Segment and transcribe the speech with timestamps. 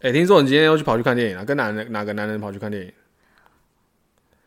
[0.00, 2.92] 哎、欸，听说你今天又去跑去看电影了，跟哪人哪个男人跑去看电影？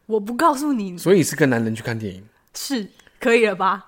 [0.05, 0.97] 我不告诉你。
[0.97, 2.23] 所以是跟男人去看电影，
[2.53, 2.89] 是
[3.19, 3.87] 可以了吧？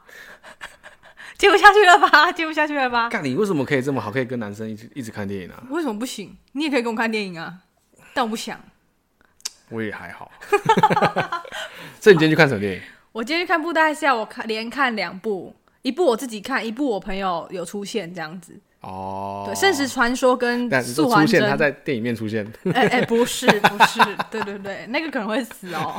[1.38, 2.32] 接不下去了吧？
[2.34, 3.08] 接不下去了吧？
[3.10, 5.64] 干，你为什么可以这么好，可以跟男生一直一直看电影啊？
[5.70, 6.36] 为什么不行？
[6.54, 7.60] 你也可以跟我看电影啊，
[8.14, 8.60] 但我不想。
[9.70, 10.32] 我也还好。
[12.02, 12.82] 所以你今天去看什么电影？
[13.12, 18.60] 我今天去看布袋戏啊，我看连看两部，一部我自己看，一部我朋友有出现这样子。
[18.82, 22.50] 哦，对，《圣石传说》跟《素还真》，他在电影面出现。
[22.74, 24.00] 哎哎、不是不是，
[24.32, 25.94] 对对对，那个可能会死哦。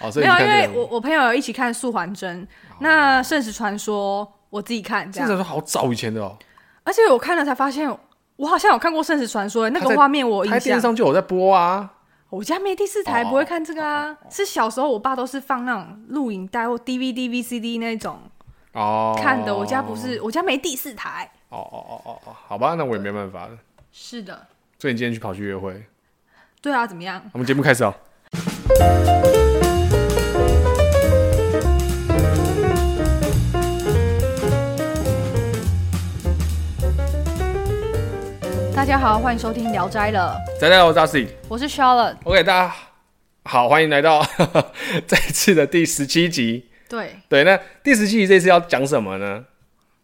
[0.00, 2.42] 哦，所以没有，因为我我朋友有一起看《素还真》，
[2.80, 5.28] 那《圣石传说》我自己看，这样。
[5.28, 6.36] 圣石传说好早以前的哦。
[6.82, 7.88] 而且我看了才发现，
[8.36, 10.60] 我好像有看过《圣石传说》，那个画面我印象。
[10.60, 11.92] 电视上就有在播啊。
[12.30, 14.16] 我家没第四台，不会看这个啊。
[14.28, 18.18] 是小时候我爸都是放那种录影带或 DVD、VCD 那种
[18.72, 19.56] 哦看的。
[19.56, 21.30] 我家不是，我家没第四台。
[21.50, 23.58] 哦哦哦哦哦，好吧，那我也没办法了。
[23.90, 24.46] 是的，
[24.78, 25.82] 所以你今天去跑去约会？
[26.60, 27.22] 对啊，怎么样？
[27.32, 27.94] 我们节目开始哦。
[38.76, 40.36] 大家好，欢迎收听《聊斋》了。
[40.60, 42.16] 大家好，我是 Darcy，我是 Charlotte。
[42.24, 42.74] OK，大家
[43.44, 44.22] 好，欢迎来到
[45.08, 46.68] 这一次的第十七集。
[46.90, 49.46] 对对，那第十七集这次要讲什么呢？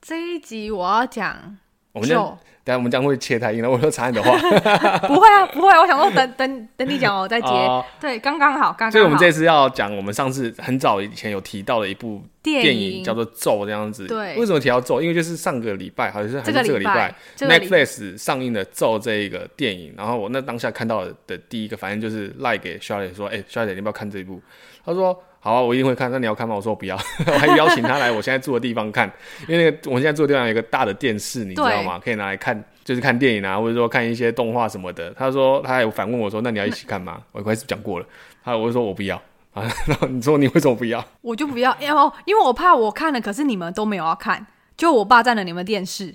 [0.06, 1.56] 这一集我要讲，
[1.92, 2.14] 我们就
[2.62, 4.36] 等下我们将会切太硬了，我说查你的话，
[5.08, 8.90] 不会啊，不会，我想说等等等你讲我再接，哦、对，刚刚好，刚刚好。
[8.90, 14.06] 所以我们这次要讲我们上次很早以前有提到的一部电影，叫做《咒》这样子。
[14.06, 14.96] 对，为什么提到《咒》？
[15.00, 24.38] 因为就是上个礼拜，好像是还是这个礼拜，Netflix 上映的《咒》这一个电影，然后我那当下看到的第一个反应就是赖给 Charlotte 说：“哎、欸，Charlotte 你要不要看这一部？”
[24.84, 25.18] 他说。
[25.44, 26.10] 好啊，我一定会看。
[26.10, 26.54] 那你要看吗？
[26.54, 29.06] 我说我不要， 我还邀请他来我现在住的地方看，
[29.46, 32.00] 因为那个我现在住的地方有一个大的电视，你知道吗？
[32.02, 35.10] 可以拿来看，就是看电影啊，或者说看一些动画什么的。
[35.10, 38.06] 他说他还有反问我说：“那你要一起看吗？”我一开始讲过了，
[38.42, 39.16] 他我就说我不要
[39.52, 39.70] 啊。
[39.86, 41.06] 然后你说你为什么不要？
[41.20, 44.46] 我就不要，因为因为我怕我看了，可是你们都没有要看，
[44.78, 46.14] 就我霸占了你们电视，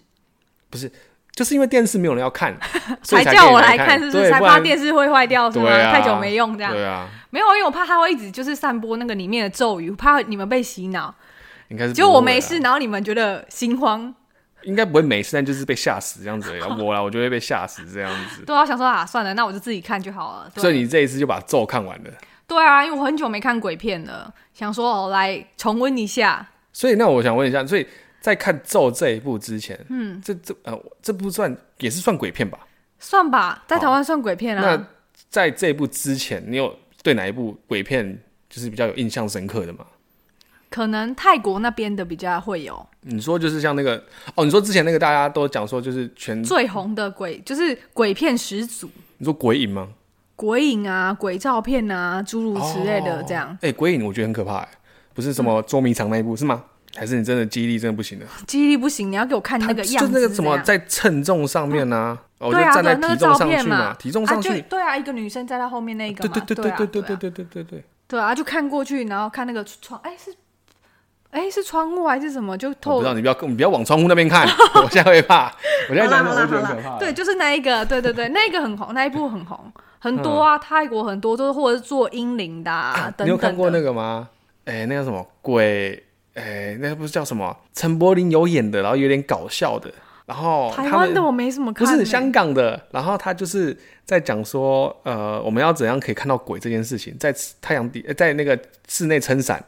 [0.72, 0.92] 不是。
[1.40, 2.54] 就是因为电视没有人要看，
[3.02, 4.30] 才叫我来看，是不是？
[4.30, 5.70] 才怕电视会坏掉，是吗？
[5.90, 6.74] 太久没用这样。
[6.74, 11.16] 对啊，没有，因为我怕他会一直就是散播那个里面的咒语，怕你们被洗脑。
[11.70, 14.14] 应该是就我没事，然后你们觉得心慌。
[14.64, 16.52] 应该不会没事，但就是被吓死这样子。
[16.78, 18.44] 我啦，我就会被吓死这样子。
[18.46, 20.52] 对啊，想说啊，算了，那我就自己看就好了。
[20.58, 22.12] 所以你这一次就把咒看完了。
[22.46, 26.46] 对啊，因为我很久没看鬼片了，想说哦，来重温一下。
[26.74, 27.88] 所以那我想问一下，所以。
[28.20, 32.60] 在看《咒》这一部之前，嗯，这这呃，这部算也是算鬼片吧？
[33.00, 34.62] 算吧，在台湾算鬼片啊。
[34.62, 34.88] 那
[35.30, 39.86] 在这一部之前，你有对哪一部鬼片就是比较有印象深刻的吗？
[40.70, 42.86] 可能泰国那边的比较会有。
[43.02, 44.04] 你说就是像那个
[44.36, 48.90] 哦，你说之前那个大家都讲说就是全最红的鬼，就是鬼片始祖。
[49.18, 49.88] 你说鬼影吗？
[50.36, 53.48] 鬼影啊，鬼照片啊，诸如此类的这样。
[53.62, 54.70] 哎、哦欸，鬼影我觉得很可怕，哎，
[55.14, 56.64] 不是什么捉迷藏那一部、嗯、是吗？
[56.96, 58.26] 还是你真的记忆力真的不行了？
[58.48, 59.98] 记忆力不行，你要给我看那个样子。
[59.98, 62.18] 就那个怎么在称重上面呢？
[62.40, 64.62] 我就站在体重上去嘛，体重上去。
[64.62, 66.28] 对啊，一个女生在她后面那个。
[66.28, 67.84] 对对对对对对对对对对对。
[68.08, 70.34] 对啊，就看过去，然后看那个窗，哎是，
[71.30, 72.58] 哎是窗户还是什么？
[72.58, 72.96] 就透。
[72.96, 74.48] 不知道，你不要你不要往窗户那边看，
[74.82, 75.54] 我现在会怕。
[75.90, 76.98] 我现在讲我觉得很可怕。
[76.98, 83.14] 对，就是那一个，对对对，那个很红，那一部很红，很多啊，泰国很多都是或者是做英灵的。
[83.20, 84.30] 你有看过那个吗？
[84.66, 86.04] 哎，那个什么鬼？
[86.36, 87.56] 哎、欸，那个不是叫什么？
[87.74, 89.92] 陈柏霖有演的，然后有点搞笑的。
[90.26, 92.80] 然后台湾的我没什么看，欸，不是香港的。
[92.92, 93.76] 然后他就是
[94.06, 98.58] 在讲说，呃，我们要怎样可以看到鬼这件事情，在太阳底，在那个
[98.88, 99.64] 室内撑伞，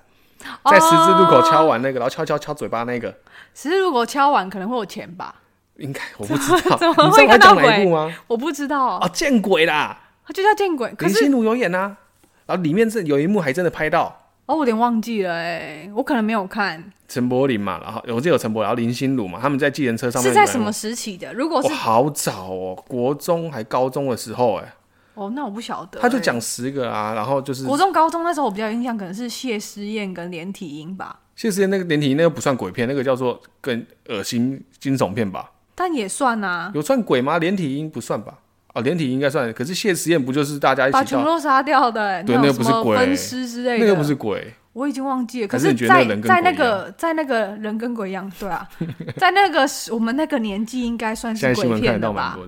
[0.66, 3.10] 在十字路口敲完那个，然后敲敲敲嘴巴那个。
[3.56, 5.34] 十字路口敲完可能会有钱吧？
[5.78, 8.14] 应该我不知道， 怎么会看到鬼吗？
[8.28, 9.98] 我不知道啊，见鬼啦！
[10.24, 10.94] 他就叫见鬼。
[11.00, 11.98] 林心如有演啊，
[12.46, 14.16] 然后里面是有一幕还真的拍到。
[14.52, 21.34] 哦，我有点忘记了哎，我可能没有看陈柏霖嘛，然后我记得有陈柏霖，然后林心如嘛，他们在计程车上面是在什么时期的？
[21.34, 24.74] 如果是、哦、好早哦，国中还高中的时候哎，
[25.14, 26.02] 哦，那我不晓得。
[26.02, 31.18] 他就讲十个啊，然后就是国中高中那时候我比较有印象，可能是谢师宴跟连体婴吧。
[31.38, 35.50] 谢师宴那个连体婴那个不算鬼片，那个叫做更恶心惊悚片吧？
[35.74, 37.38] 但也算啊，有算鬼吗？
[37.38, 38.40] 连体婴不算吧？
[38.74, 42.24] 哦，连体应该算，可是谢实验不就是大家一起把全部杀掉的？
[42.24, 45.48] 对，那个不是鬼，分尸之类的，那个不是鬼，我已经忘记了。
[45.48, 48.66] 可是，在在那个在那个人跟鬼一样，对啊，
[49.18, 52.40] 在那个我们那个年纪，应该算是鬼片的吧？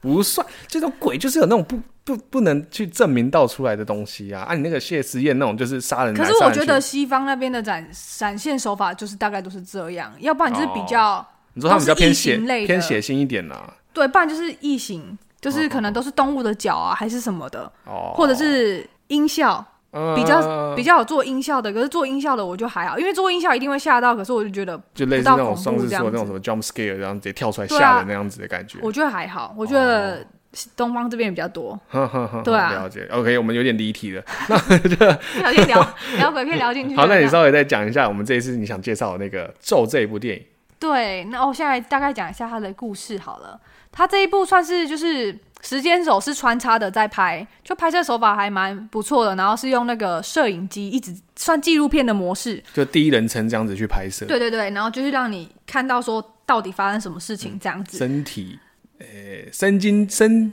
[0.00, 4.42] 不算，这种鬼就是有那种不不不能去证明到出来的东西啊。
[4.42, 11.24] 啊，你那个谢师宴那种就是杀人，可是我觉得西方那边的展展现手法就是大概都是这样，要不然就是比较，
[11.54, 13.74] 你说他们比较偏血偏血腥一点啊？
[13.92, 15.18] 对，不然就是异形。
[15.42, 19.62] 就是可能都是动物的脚啊，还是什么的，哦、或者是音效。
[20.16, 28.78] 比较比较有做音效的，可是做音效的我就还好，因为做音效一定会吓到，可是我就觉得就类似那种上次说那种什么 jump scare，这样直接跳出来吓的那样子的感觉。
[28.80, 30.26] 我觉得还好，我觉得
[30.74, 31.78] 东方这边比较多。
[32.42, 33.06] 对啊，了解。
[33.12, 36.96] OK，我们有点离题了， 那就不聊聊鬼片聊进去。
[36.96, 40.42] 好，那你稍微再讲一下我们这一次你想介绍的那个咒这一部电影。
[40.78, 43.60] 对，那我现在大概讲一下它的故事好了。
[43.92, 45.38] 它这一部算是就是。
[45.64, 49.36] 时间轴是穿插的在拍，就拍摄手法还蛮不错的。
[49.36, 54.26] 然后是用那个摄影机，一直算纪录片的模式，就第一人称这样子去拍摄。
[54.26, 57.96] 对对对，然后就是让你看到说到底发生什么事情这样子。
[57.96, 58.58] 嗯、身体，
[58.98, 60.52] 呃、欸，身经身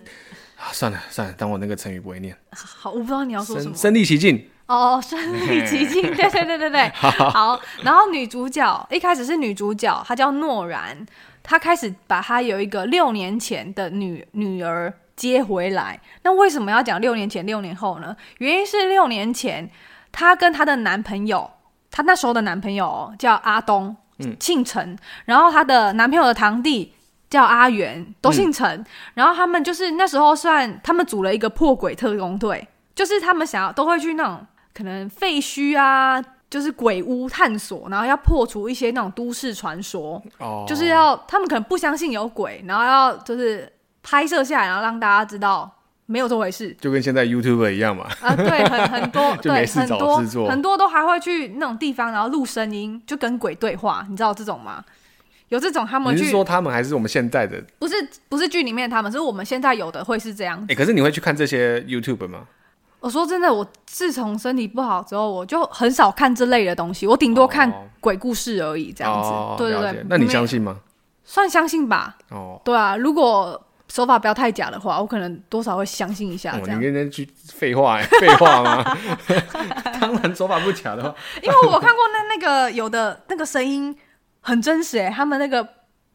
[0.56, 2.38] 啊，算了算了，当我那个成语不会念。
[2.52, 3.76] 好，我不知道你要说什么。
[3.76, 4.48] 身临其境。
[4.68, 6.88] 哦，身临其境，对对对对对。
[6.90, 11.04] 好， 好，然后女主角一开始是女主角，她叫诺然。
[11.44, 16.00] 他开始把他有一个六年前的女女儿接回来。
[16.24, 18.16] 那为什么要讲六年前、六年后呢？
[18.38, 19.70] 原因是六年前，
[20.12, 21.50] 她跟她的男朋友，
[21.92, 24.98] 她那时候的男朋友叫阿东，嗯，姓陈。
[25.26, 26.94] 然后她的男朋友的堂弟
[27.30, 28.80] 叫阿元，都姓陈。
[28.80, 36.24] 嗯、然后他们就是那时候算他们组了一个破鬼特工队，就是他们想要都会去那种可能废墟啊。
[36.50, 40.68] 就是鬼屋探索，然后要破除一些那种都市传说，oh.
[40.68, 45.72] 就是要他们可能不相信有鬼，然后要就是拍摄下来，然后让大家知道
[46.08, 48.08] 没有这回事，就跟现在 YouTuber 一样嘛。
[48.22, 50.18] 啊，对，很很多，对，很多
[50.50, 54.84] 很多都还会去那种地方，然后录声音，就跟鬼对话，你知道这种吗？
[55.50, 57.64] 有这种他们去，你是说他们还是我们现在的？
[57.80, 57.96] 不是，
[58.28, 60.66] 不是剧里面他们，是我们现在有的会是这样子。
[60.66, 62.48] 哎、欸，可是你会去看这些 YouTuber 吗？
[63.00, 67.08] 我说真的，我自从身体不好之后，我就很少看这类的东西。
[67.08, 69.30] 我顶多看鬼故事而已，这样子。
[69.30, 70.78] 哦、对对对，那你相信吗？
[71.24, 72.18] 算相信吧。
[72.30, 76.56] 哦，对啊，如果手法不要太假的话，我可能多少会相信一下。
[76.58, 78.98] 哦、你跟人去废话，废话吗？
[80.00, 83.96] 当然手法不假的话，因为我看过那那个有的那个声音
[84.42, 85.68] 很真实哎，他们那个。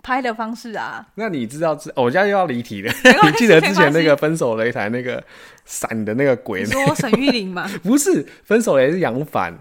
[0.06, 1.74] 拍的方式啊，那你知道？
[1.74, 2.92] 知我家又要离题了。
[3.22, 5.24] 你记得之前那个分手擂台那个
[5.64, 6.62] 闪的那个鬼？
[6.62, 7.68] 你说沈玉琳吗？
[7.82, 9.56] 不是，分手也是杨凡。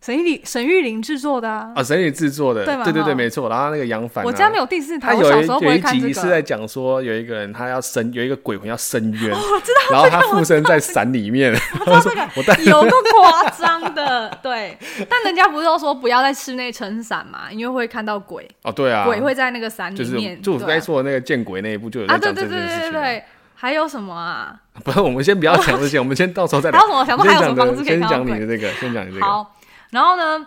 [0.00, 3.48] 沈玉琳，沈玉琳制作的啊，啊，沈玉琳制作的，对对对对，没错。
[3.48, 12.10] 然后那个杨凡，我家没有第四台，他有一有一集是在讲说，有一个人他要伸，有一个鬼魂要伸冤， 我知道，然后他附身在伞里面，我知道这
[12.54, 12.90] 个，有个
[13.20, 14.78] 夸张的，对。
[15.10, 18.48] 但人家不是都说不要在室内撑伞嘛，因为会看到鬼。
[18.62, 20.40] 哦，对啊，鬼会在那个伞里面。
[20.40, 22.58] 就我刚才说的那个见鬼那一部就有在讲这件事情。
[22.58, 23.24] 对对对对对，
[23.60, 24.54] 还有什么啊？
[24.84, 26.78] 不是，我们先不要讲这些， 我们先到时候再聊。
[26.78, 27.04] 还有什么？
[27.04, 27.86] 想说还有什么方式可以？
[27.86, 29.26] 先讲你的这个，先讲你这个。
[29.26, 29.56] 好，
[29.90, 30.46] 然后呢？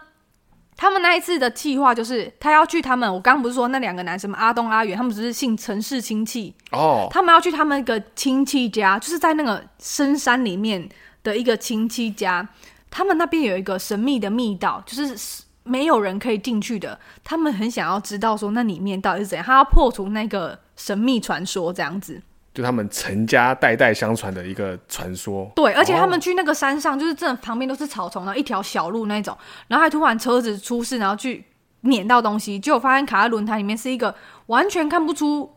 [0.77, 4.37] 他们那一次的计划就是，他要去他们，我刚刚不是说那两个男生吗？
[4.39, 7.07] 阿东、阿远，他们只是姓陈氏亲戚哦。
[7.11, 10.89] 他们要去他们一个亲戚家，就是在那个深山里面
[11.21, 12.47] 的一个亲戚家。
[12.89, 16.97] 他们那边有一个神秘的密道，就是没有人可以进去的。
[17.23, 22.19] 他们很想要知道说那里面到底是怎样，他要破除那个神秘传说，这样子。
[22.53, 25.49] 就他们陈家代代相传的一个传说。
[25.55, 29.37] 对，而且他们去那个山上，就是真的旁边都是草丛，然后一条小路那种，
[29.67, 31.45] 然后还突然车子出事，然后去
[31.81, 34.13] 碾到东西，结果发现卡在轮胎里面是一个
[34.47, 35.49] 完全看不出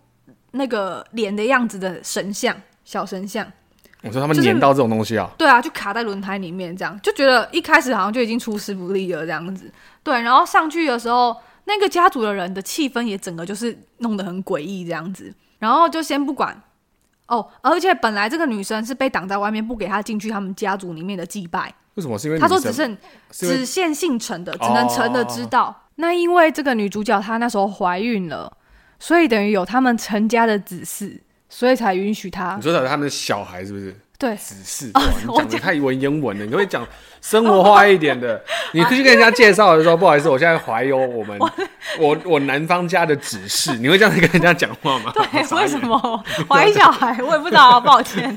[0.53, 3.45] 那个脸的样子的神像，小神像。
[4.03, 5.29] 我说他们碾到这种东西啊？
[5.39, 9.69] 对啊，就卡在轮胎里面，这样就觉得一开始好像就已经出师不利了这样子。
[10.03, 16.63] 对，然后上去的时候，那个家族的人的气氛也整个就是弄得很诡异这样子，然后就先不管。
[17.27, 21.73] 哦，而且本来这个女生是被挡在外面，不给她进去他们家族里面的祭拜。
[21.95, 22.19] 为什么？
[22.19, 22.97] 是因为她说只剩
[23.31, 25.67] 只限姓陈的，只能陈的知道。
[25.67, 28.57] 哦、那因为这个女主角她那时候怀孕了，
[28.99, 32.57] 所以等于有他们陈家的子嗣，所以才允许她。
[32.57, 33.95] 你说的他们的小孩是不是？
[34.17, 34.91] 对，指示。
[34.95, 36.87] 哦、你讲的太文言文了，你可以讲
[37.21, 38.41] 生活化一点的。
[38.73, 41.39] 你可以跟人家介绍的时候，不好意思，我现在怀有我们
[41.99, 45.13] 我我男方家的指示，你会这样子跟人家讲话吗？
[45.15, 47.17] 对，为什么怀小孩？
[47.23, 48.37] 我也不知道，抱歉。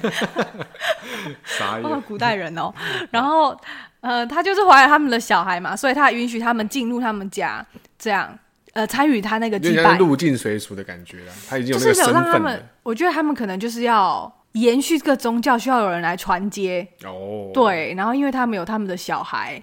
[1.45, 1.83] 啥意？
[2.07, 2.73] 古代人哦。
[3.11, 3.55] 然后
[4.01, 7.65] 呃，他就是怀了他们的小孩嘛，所以他允许他们进入他们家，
[7.99, 8.37] 这样
[8.73, 11.31] 呃参与他那个祭拜，入境随俗的感觉了。
[11.47, 12.19] 他已经有那个身份了。
[12.19, 14.31] 就是让他们，我觉得他们可能就是要。
[14.61, 19.61] 延续这个宗教需要有人来传接哦，对，然后因为他们有他们的小孩，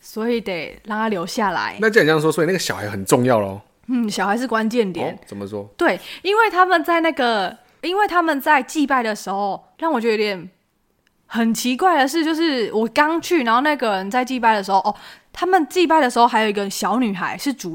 [0.00, 1.76] 所以得让他留下来。
[1.80, 3.60] 那既然这样说，所以那个小孩很重要喽。
[3.86, 5.14] 嗯，小孩是关键点。
[5.14, 5.68] 哦，怎么说？
[5.76, 10.50] 对，因为他们在那个，因为他们在祭拜的时候，让我觉得有点
[11.26, 14.94] 很奇怪的是，就是我刚去，然后那个人在祭拜的时候，哦，
[15.32, 17.74] 他们祭拜的时候还有一个小女孩是主，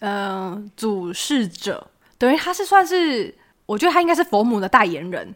[0.00, 1.84] 嗯、呃，主事者，
[2.18, 3.34] 等于他是算是，
[3.66, 5.34] 我觉得他应该是佛母的代言人。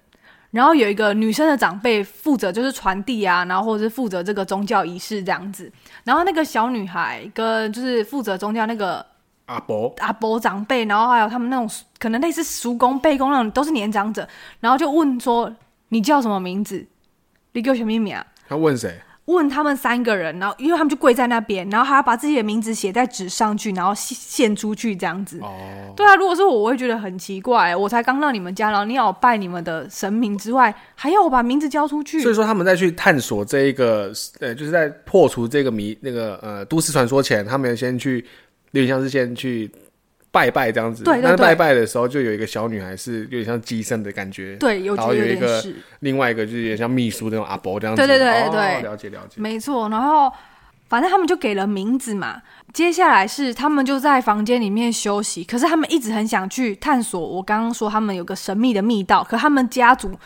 [0.53, 5.73] 然后有一个女生的长辈负责就是传递啊，然后或者是负责这个宗教仪式这样子。
[6.05, 9.05] 然后那个小女孩跟就是负责宗教那个
[9.47, 11.69] 阿伯阿伯长辈，然后还有他们那种
[11.99, 14.29] 可能类似叔公辈公那种都是年长者，
[14.61, 15.53] 然后就问说
[15.89, 16.87] ：“你叫什么名字？
[17.53, 19.01] 你叫什么名啊？”他问谁？
[19.27, 25.39] 问他们三个人，然后因为他们就跪在那边，然后还要把自己的名字写在纸上去，然后献出去这样子。
[25.41, 27.75] 哦，对啊，如果是我，我会觉得很奇怪。
[27.77, 32.21] 我才刚到你们家，然后你要我拜你们的神明之外，还要我把名字交出去。
[32.21, 38.25] 所以说他们在去探索这一个，呃，就是在破除这个谜，那个呃都市传说前，他们先去，
[38.73, 39.71] 有点像是先去。
[40.33, 45.63] 拜拜这样子，对对对，拜拜的时候就有一个小女孩是有点像机身的感觉，对，有然后有一个
[46.01, 49.91] 另外一个就是有点像秘书那种阿伯这样子，对对对对，哦，了解了解，没错。
[49.91, 50.33] 然后
[50.89, 52.41] 反正他们就给了名字嘛，
[52.73, 57.21] 接下来是他们就在房间里面休息，可是他们一直很想去探索。
[57.21, 60.19] 我刚刚说他们有个神秘的密道，可他们家族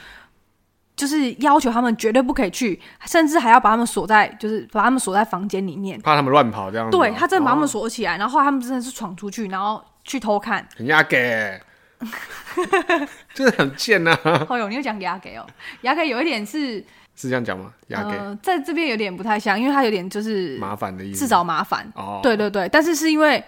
[0.95, 6.97] 就是要求他们绝对不可以去，甚至还要把他们锁在，就是把他们锁在房间里面，怕他们乱跑这样子。
[6.97, 9.83] 对，他真的把他们锁起来，哦，然后他们真的是闯出去，然后。
[10.07, 11.61] 去偷看，牙给，
[13.35, 14.47] 真的很贱呐、啊。
[14.49, 15.45] 哦呦，你又讲牙给哦，
[15.81, 16.79] 牙给有一点是
[17.17, 17.73] 是这样讲吗？
[17.89, 21.91] 牙给、呃、在这边有点不太像，因为它有点就是麻烦的意思，自找麻烦。
[21.97, 23.43] 哦，对对对，但是是因为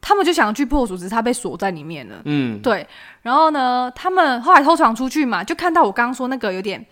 [0.00, 2.22] 他们就想要去破除，只是他被锁在里面了。
[2.24, 2.86] 嗯，对。
[3.22, 6.86] 然后呢，他们后来偷闯出去嘛，就看到我刚刚说那个有点，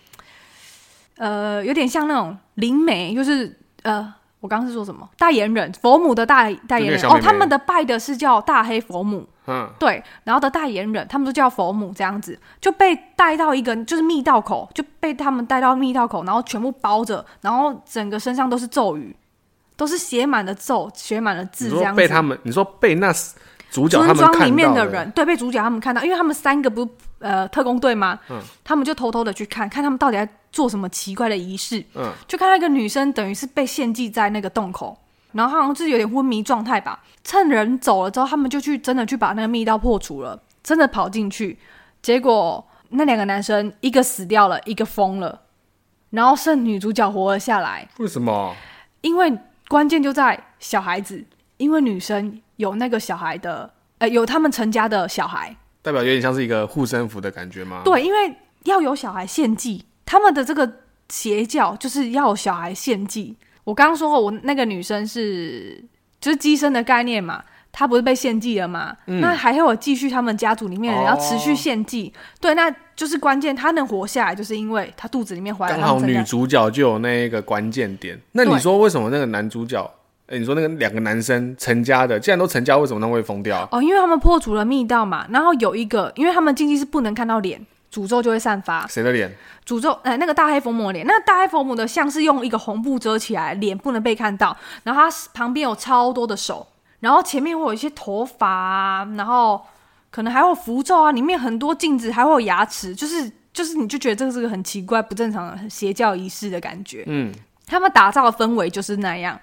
[1.15, 4.13] 呃，有点像那种灵媒，就是呃。
[4.43, 5.09] 我刚刚是说什么？
[5.17, 19.15] 代言人佛母的代代言人哦，他们的拜的是叫大黑佛母，嗯，对，然后的代言人他们都叫佛母，这样子就被带到一个就是密道口，就被他们带到密道口，然后全部包着，然后整个身上都是咒语，
[19.77, 21.97] 都是写满了咒，写满了字，这样子。
[21.97, 23.13] 被他们，你说被那
[23.73, 26.89] 主角他们村庄里面的人，对，被主角他们看到，因为他们三个不是
[27.19, 28.17] 呃特工队吗？
[28.29, 30.29] 嗯，他们就偷偷的去看看他们到底在。
[30.53, 31.83] 做什么奇怪的仪式？
[31.95, 34.95] 嗯，就看到一个女生，等于是被献祭在那个洞口，
[35.31, 36.99] 然后好像是有点昏迷状态吧。
[37.23, 41.57] 趁人走了之后，他们就去真的去把那个密道破除了，真的跑进去。
[42.03, 45.41] 结果那两个男生一个死掉了，一个疯了，
[46.11, 47.89] 然后剩女主角活了下来。
[47.97, 48.55] 为什么？
[49.01, 49.35] 因为
[49.67, 51.25] 关键就在小孩子，
[51.57, 57.81] 因为女生有那个小孩的，呃，有他们成家的小孩，代表有点像是一个护身符的感觉吗？
[57.85, 59.85] 对，因为要有小孩献祭。
[60.05, 60.69] 他们的这个
[61.09, 63.35] 邪教就是要小孩献祭。
[63.63, 65.83] 我刚刚说过，我那个女生是
[66.19, 67.41] 就是鸡生的概念嘛，
[67.71, 68.95] 她不是被献祭了吗？
[69.07, 73.55] 嗯、那还有继续他们家族里面人要持续献祭，哦，对，那就是关键。
[73.55, 75.77] 她能活下来，就是因为她肚子里面怀了。
[75.77, 78.19] 刚好女主角就有那一个关键点。
[78.33, 79.89] 那你说为什么那个男主角？
[80.27, 83.67] 哎，你说那个两个男生成家的，既然都成家，为什么他们会疯掉？
[83.71, 85.27] 哦，因为他们破除了密道嘛。
[85.29, 87.65] 然后有一个，因为他们禁忌是不能看到脸。
[87.91, 88.87] 诅咒就会散发。
[88.87, 89.31] 谁的脸？
[89.67, 91.05] 诅咒，哎，那个大黑佛母的脸。
[91.05, 94.57] 那个大黑佛母的像是用一个红布遮起来，脸不能被看到。
[94.81, 96.65] 然后他旁边有超多的手，
[97.01, 99.61] 然后前面会有一些头发啊，然后
[100.09, 107.03] 可能还有符咒啊，里面很多镜子，还会有牙齿，就是就是，你就觉得这个是个很奇怪、不正常的邪教仪式的感觉。
[107.05, 107.31] 嗯，
[107.67, 109.39] 他们打造的氛围就是那样。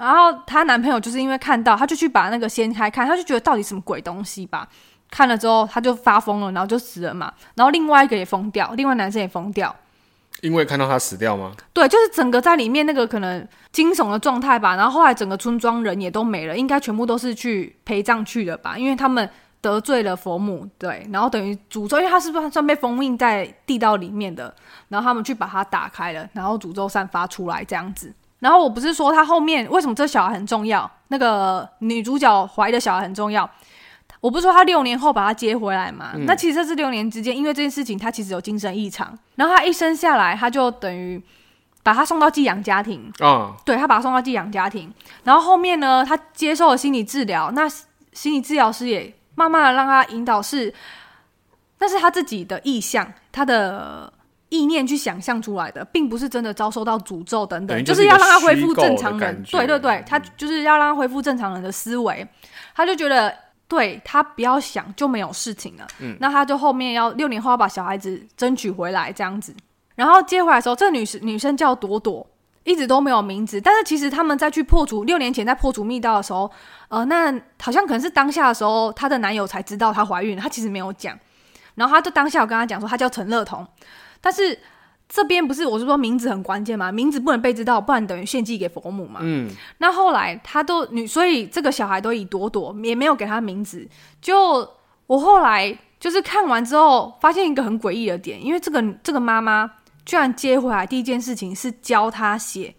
[0.00, 4.66] 然后她男朋友就是因为看到，他就去把那个掀开看，他就觉得到底什么鬼东西吧。
[5.10, 7.32] 看了之后，他就发疯了，然后就死了嘛。
[7.54, 9.74] 然后另外一个也疯掉，另外男生也疯掉，
[10.40, 11.52] 因为看到他死掉吗？
[11.74, 14.76] 对，就是整个在里面那个可能惊悚的状态吧。
[14.76, 18.78] 然后后来整个村庄人也都没了，应该全部都是去陪葬去的吧？
[18.78, 19.28] 因为他们
[19.60, 24.54] 得罪了佛母，对，然后等于诅咒，因为他是不是算被封印在地道里面的？
[24.88, 28.14] 然后他们去把它打开了，然后诅咒散发出来这样子。
[28.40, 30.90] 然后我不是说他后面为什么这小孩很重要？
[31.08, 33.48] 那个女主角怀的小孩很重要。
[34.20, 36.10] 我不是说他六年后把他接回来嘛？
[36.14, 41.22] 嗯、那其实这六年之间，因为这件事情他其实有精神异常，然后他一生下来，他就等于
[41.82, 44.92] 把他送到寄养家庭啊、哦，对，他把他送到寄养家庭，
[45.24, 47.66] 然后后面呢，他接受了心理治疗，那
[48.12, 50.74] 心理治疗师也慢慢的让他引导是，
[51.78, 54.12] 那是他自己的意向，他的
[54.50, 62.28] 意念去想象出来的，并不是真的遭受到诅咒等等，就，是要让他恢复正常人，对对对，他就是要让他恢复正常人的思维，
[62.74, 63.34] 他就觉得。
[63.70, 65.86] 对，他不要想就没有事情了。
[66.00, 69.54] 嗯，那他就后面要六年后要把小孩子争取回来这样子，
[69.94, 72.26] 然后接回来的时候，这女生女生叫朵朵，
[72.64, 73.60] 一直都没有名字。
[73.60, 76.50] 但是其实他们在去破除六年前在破除密道的时候，
[76.88, 81.16] 呃，那好像可能是当下的时候，她的男友才知道她怀孕，她其实没有讲。
[81.76, 83.64] 然后她就当下我跟她讲说，她叫陈乐彤，
[84.20, 84.58] 但是。
[85.12, 86.92] 这边不是我是说名字很关键吗？
[86.92, 89.18] 名字不能被知道，不然等于献祭给佛母嘛。
[89.24, 89.50] 嗯。
[89.78, 93.84] 那后来他都女，所以这个小孩都以朵朵，也没有给他名字。
[94.22, 94.70] 就
[95.08, 99.68] 我后来就是看完之后发现一个很诡异的点，因为这个这个妈妈
[100.06, 102.76] 居然接回来第一件事情是教他写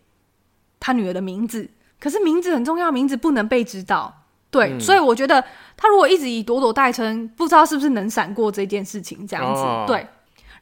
[0.79, 1.69] 他女儿的名字，
[1.99, 4.23] 可是名字很重要，名字不能被知道。
[4.49, 5.43] 对，嗯、所以我觉得
[5.75, 9.61] 他如果一直以朵朵代称，不知道是不是能闪过这件事情这样子。
[9.61, 10.07] 哦、对，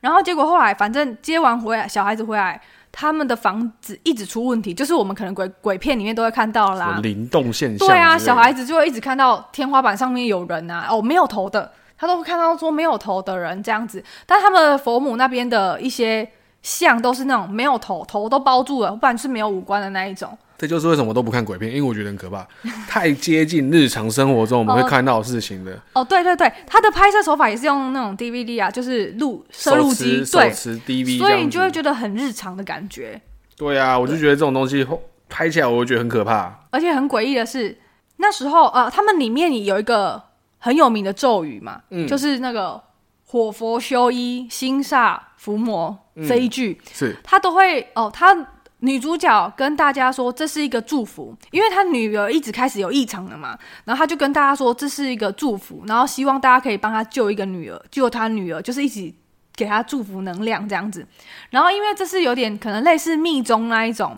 [0.01, 7.87] 然后结果后来反正接完回来，小孩子回来，他们的房子一直出问题，就是我们可能鬼鬼片里面都会看到啦，灵动现象。
[7.87, 14.03] 对啊，小孩子就会一直看到天花板上面有人啊，哦，没有头的，他都会看到说没有头的人这样子。
[14.25, 16.29] 但他们的佛母那边的一些
[16.61, 20.37] 像都是那种没有头，头都包住了，不然是没有五官的那一种。
[20.59, 22.45] 这就是为什么我都不看鬼片，因为我觉得很可怕，
[22.85, 25.81] 太接近日常生活中我们会看到的事情的。
[25.93, 33.21] 哦，对对对，他的拍摄手法也是用那种 DVD 啊，就是录摄录机，对，手持 DV，所以你就会觉得很日常的感觉。
[33.55, 34.85] 对啊，我就觉得这种东西
[35.29, 36.59] 拍起来，我会觉得很可怕。
[36.71, 37.77] 而且很诡异的是，
[38.17, 40.21] 那时候呃，他们里面有一个
[40.57, 42.81] 很有名的咒语嘛，嗯，就是那个
[43.27, 45.97] 火佛修一心煞伏魔
[46.27, 48.35] 这一句，嗯、是他都会哦，他。
[48.81, 59.13] 女主角跟大家说这是一个祝福，因为她女儿一直开始有异常了嘛，然后她就跟大家说这是一个祝福，然后希望大家可以帮她救一个女儿，救她女儿，就是一起
[59.55, 61.05] 给她祝福能量这样子。
[61.49, 64.17] 然后因为这是有点可能类似密宗那一种，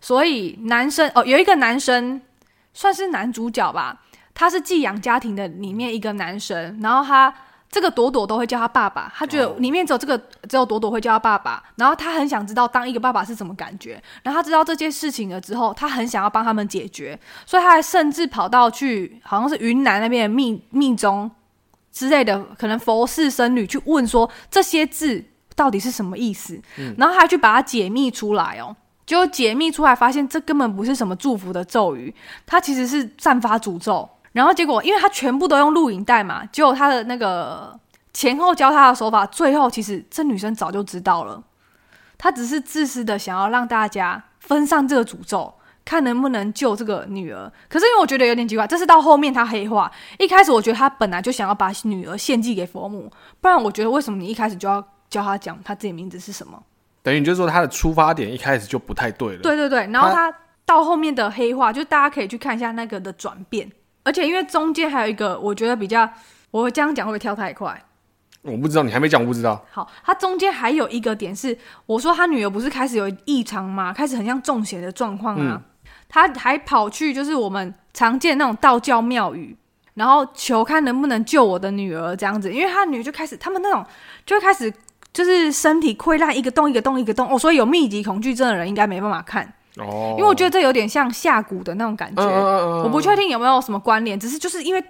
[0.00, 2.20] 所以男生哦，有一个男生
[2.72, 4.02] 算是男主角吧，
[4.34, 7.32] 他是寄养家庭的里面一个男生，然后他。
[7.74, 10.16] 这个朵朵都会叫他爸爸，他觉得里面只有这个
[10.48, 21.28] 只有朵朵会叫他爸爸，然后他很想知道当一个爸爸是什么感觉，然后他知道这件事情了之后，他很想要帮他们解决，所以他还甚至跑到去好像是云南那边的密密宗
[21.90, 25.24] 之类的，可能佛寺僧侣去问说这些字
[25.56, 32.14] 到底是什么意思，嗯、然后还去把它解密出来哦，结果解密出来发现这根本不是什么祝福的咒语，
[32.46, 34.08] 它其实是散发诅咒。
[34.34, 37.78] 然后结果，因为他全部都用录影带嘛，结果他的那个
[38.12, 41.42] 前后教他的手法，最后其实这女生早就知道了，
[42.18, 45.54] 她只是自私的想要让大家分散这个诅咒，
[45.84, 47.50] 看能不能救这个女儿。
[47.68, 53.08] 可是因为我觉得有点奇怪，这是到后面他黑化，一开始我觉得他本来就想要把女儿献祭给佛母，
[53.40, 56.60] 不然我觉得为什么你一开始就要教他讲他自己名字是什么？
[57.02, 59.42] 等于就是说他的出发点一开始就不太对了。
[59.42, 60.34] 对对对，然后他
[60.66, 63.70] 到后面的黑化，就大家可以去看一下那个的转变。
[64.04, 66.08] 而且因为中间还有一个，我觉得比较，
[66.52, 67.82] 我会这样讲会不会跳太快？
[68.42, 69.64] 我不知道，你还没讲，我不知道。
[69.70, 73.90] 好，他中间还有一个点是，我说他女儿不是开始有异常吗？
[73.90, 75.58] 开始很像中邪的状况啊。
[75.58, 75.62] 嗯、
[76.10, 79.56] 他还跑去就是我们常见那种道教庙宇，
[79.94, 82.52] 然后求看能不能救我的女儿这样子。
[82.52, 83.82] 因为他女儿就开始，他们那种
[84.26, 84.70] 就会开始
[85.14, 87.38] 就是身体溃烂，一个洞一个洞一个洞哦。
[87.38, 89.54] 所以有密集恐惧症的人应该没办法看。
[89.78, 94.84] 哦，因为我觉得这有点像下蛊的那种感觉，嗯嗯嗯、我不确定有没有什么关联，只是就是因为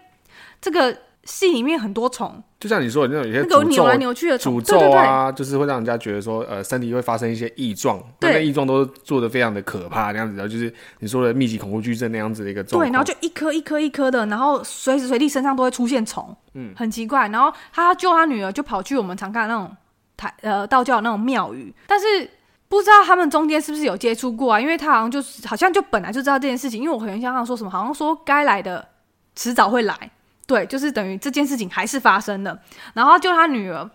[0.60, 0.94] 这个
[1.24, 19.74] 戏里面很多虫，就像你说的那种有些那个扭来扭去的诅咒啊，就是会让人家觉得说，呃，身体会发生一些异状，对，那异状都做的非常的可怕，那样子，然后就是你说的密集恐怖剧症那样子的一个状，对，然后就一颗一颗一颗的，然后随时随地身上都会出现虫，嗯，很奇怪，然后他救他女儿就跑去我们常看的那种
[20.18, 22.28] 台呃道教的那种庙宇，但是。
[22.74, 24.60] 不知道他们中间是不是有接触过啊？
[24.60, 28.86] 因为他好像就是好像就本来就知道这件事情，因为我很印象上说什么，好像说该来的
[29.34, 30.10] 迟早会来，
[30.46, 32.58] 对，就是等于这件事情还是发生了。
[32.92, 33.88] 然后就他女儿，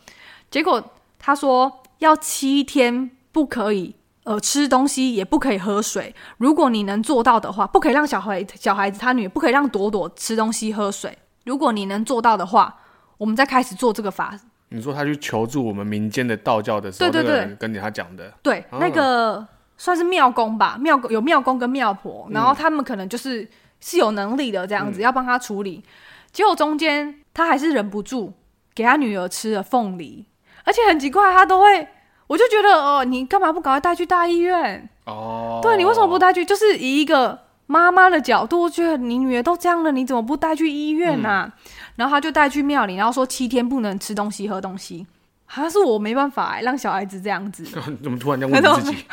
[0.50, 0.84] 结果
[1.20, 6.16] 他说要七天不可以呃吃东西，也不可以喝水。
[6.38, 11.18] 如果你能做到的话，不可以让小孩小孩子他女儿不可以让朵朵吃东西喝水。
[11.46, 12.78] 如果你能做到的话，
[13.18, 14.40] 我们再开始做这个法。
[14.70, 19.46] 你说他去求助我们民间的道教的时候，对对对，跟你他讲的，对，啊、那个
[19.78, 25.84] 算是庙公吧，庙公有庙公跟庙婆，然后他们可能就是是有能力的这样子，嗯、要帮他处理。
[26.32, 28.32] 结果中间他还是忍不住
[28.76, 30.26] 给他女儿吃了凤梨，
[30.64, 31.88] 而且很奇怪，他都会，
[32.28, 34.88] 我就觉得哦，你干嘛不赶快带去大医院？
[35.06, 36.46] 哦，对，你为什么不带去？
[36.46, 41.54] 就是以一个妈妈的角度，我觉得你女儿都这样了，你怎么不带去医院呢、啊？
[41.56, 41.62] 嗯
[42.00, 45.06] 然后他就带去庙里，然后说七天不能吃东西、喝东西。
[45.46, 47.66] 好像是我没办法哎，让小孩子这样子。
[48.02, 48.96] 怎么突然这样问自己？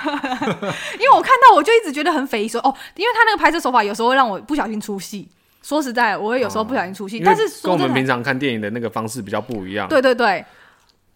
[0.94, 5.28] 因为我看到我就一直觉得很匪夷所思哦，因为他那个拍摄手法有时候会让我不小心出戏。
[5.62, 9.88] 说实在，我会有时候不小心出戏，哦、但是跟我们平常看电影的那个方式比较不一样。
[9.88, 10.44] 对对对。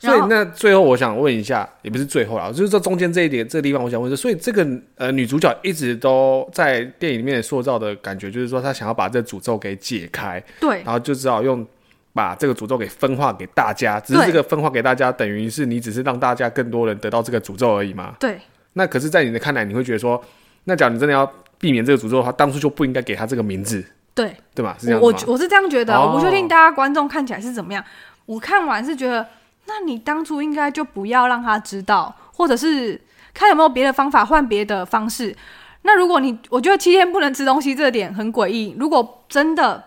[0.00, 11.64] 所以那最后我想问一下，也不是最后啦，就是说中间这一点这个地方，我想问说，所以这个呃女主角一直都在电影里面塑造的感觉，就是说她想要把这诅咒给解开，对，然后就只好用
[12.12, 18.14] 把这个诅咒给分化给大家，只是这个分化给大家，等于是你只是让大家更多人得到这个诅咒而已嘛？
[18.18, 18.38] 对。
[18.74, 20.22] 那可是，在你的看来，你会觉得说，
[20.64, 23.84] 那假如你真的要避免这个诅咒的话，当初就不应该给他这个名字，
[24.14, 24.76] 对，对吧？
[24.78, 27.84] 是这样我我是这样觉得，哦、我不确定大家观众看起来是怎么样。
[28.26, 29.26] 我看完是觉得，
[29.70, 33.00] 那你当初应该就不要让他知道，或者是
[33.32, 35.36] 看有没有别的方法，换别的方式。
[35.82, 38.74] 那如果你，我觉得七天不能吃东西这点很诡异。
[38.76, 39.84] 如果真的。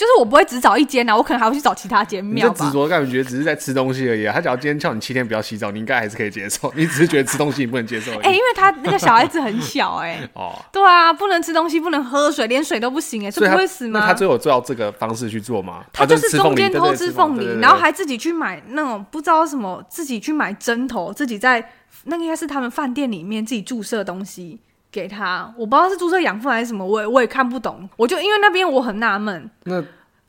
[0.00, 2.48] 就是我不会只找一间啊，我可能还会去找其他间庙。
[2.48, 4.32] 你执着感觉只是在吃东西而已啊。
[4.32, 6.72] 他只要今天叫你七天不要洗澡，你应该还是可以接受。
[6.74, 8.10] 你只是觉得吃东西你不能接受。
[8.24, 10.30] 哎、欸，因为他那个小孩子很小哎、欸。
[10.32, 10.54] 哦。
[10.72, 14.00] 对啊，不能吃东西，不能喝水，连水都不行哎、欸，这不会死吗？
[14.00, 15.84] 那他最后照这个方式去做吗？
[15.92, 21.62] 他就是中间偷吃凤梨，然后还自己去买那种不知道什么，自己去买针头，自己在
[22.04, 24.60] 那个应该是他们饭店里面自己注射东西
[24.92, 25.52] 给他。
[25.56, 27.88] 我不知道是注射养分还是什么，我也我也看不懂。
[27.96, 29.50] 我就因为那边我很纳闷。
[29.64, 29.82] 那。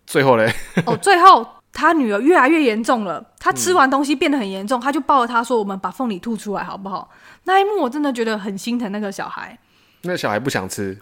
[0.08, 0.54] 最后嘞，
[0.86, 7.10] 哦，最后 他女儿越来越严重了，他吃完东西变得很严重，他就抱着他说：“我们把凤梨吐出来好不好？”
[7.46, 9.58] 那一幕我真的觉得很心疼那个小孩。
[10.02, 11.00] 那小孩不想吃，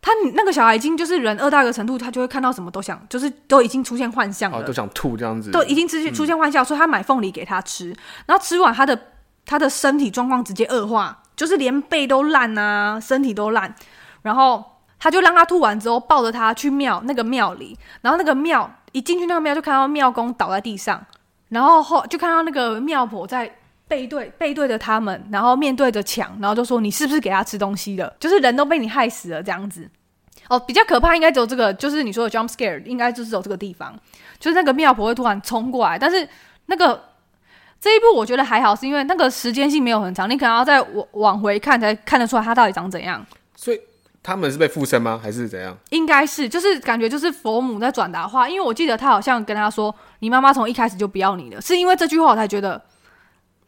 [0.00, 7.92] 他那个小孩已经就是人饿到一个程度，他就会看到什么都想，就是都已经出现幻象了，哦，都想吐这样子，都已经出现出现幻象，所以他买凤梨给他吃，
[8.26, 8.96] 然后吃完他的
[9.44, 13.74] 他的身体状况直接恶化，就是连背都烂啊，身体都烂，
[14.22, 14.64] 然后。
[14.98, 21.04] 他就让他吐完之后，抱着他去庙那个庙里，然后那个庙一进去那个庙就看到庙公倒在地上，
[21.50, 28.10] 然后后就看到那个庙婆在背对背对着他们，然后面对着墙，然后就说：“你是不是给他吃东西了？
[28.18, 29.86] 就是人都被你害死了这样子。”
[30.48, 33.94] 哦，比较可怕应该只有这个，就是你说的 jump scare，应该就是走这个地方，
[34.40, 36.26] 就是那个庙婆会突然冲过来，但是
[36.64, 36.98] 那个
[37.80, 43.24] 这一部我觉得还好，是因为那个时间性没有很长，你可能要再往往回看才看得出来他到底长怎样。
[43.54, 43.80] 所以。
[44.22, 45.20] 他们是被附身吗？
[45.22, 45.78] 还是怎样？
[45.90, 52.82] 应该是，就是感觉就是佛母在转达话，因为我记得他好像跟他说：“你妈妈从一开始就不要你了。”是因为这句话我才觉得，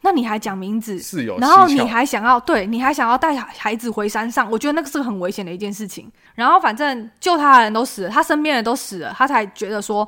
[0.01, 6.11] 那你还讲名字，是有，然后你还想要对，你还想要带孩子回山上，我觉得那个是个很危险的一件事情。
[6.35, 10.05] 然后反正救他的人都死了，他身边的人都死了，他才觉得说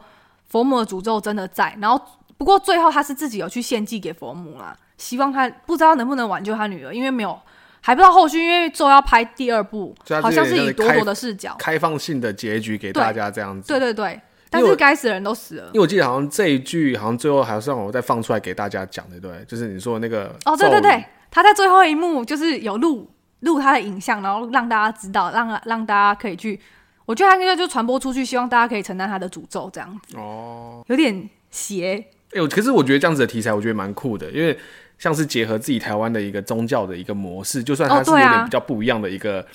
[0.49, 1.73] 佛母的诅咒真的在。
[1.79, 1.97] 然后
[2.41, 7.39] 不过最后他是自己有去献祭给佛母啦，希望他不知道能不能挽救他女儿，因为没有。
[7.81, 13.67] 还不知道后续，因为之后要拍第二部，好像是以朵朵的视角，开放性的结局给大家这样子。
[13.67, 15.67] 对对对，但是该死的人都死了。
[15.67, 23.07] 因为我记得好像这一句好像最后还是让我再放出来给大家讲的，对，就是你说的那个哦，对对对，他在最后一幕就是有录
[23.41, 26.59] 录他的影像，然后让大家知道，让让大家可以去，
[27.05, 30.17] 我觉得他应该就传播出去，希望大家可以承担他的诅咒这样子。
[30.17, 32.03] 哦，有点邪。
[32.33, 34.57] 哎呦，可是我觉得这样子的题材，我觉得蛮酷的，因为。
[35.01, 39.47] 像是结合自己台湾的一个宗教的一个模式，就算它是有点比较不一样的一个、哦啊、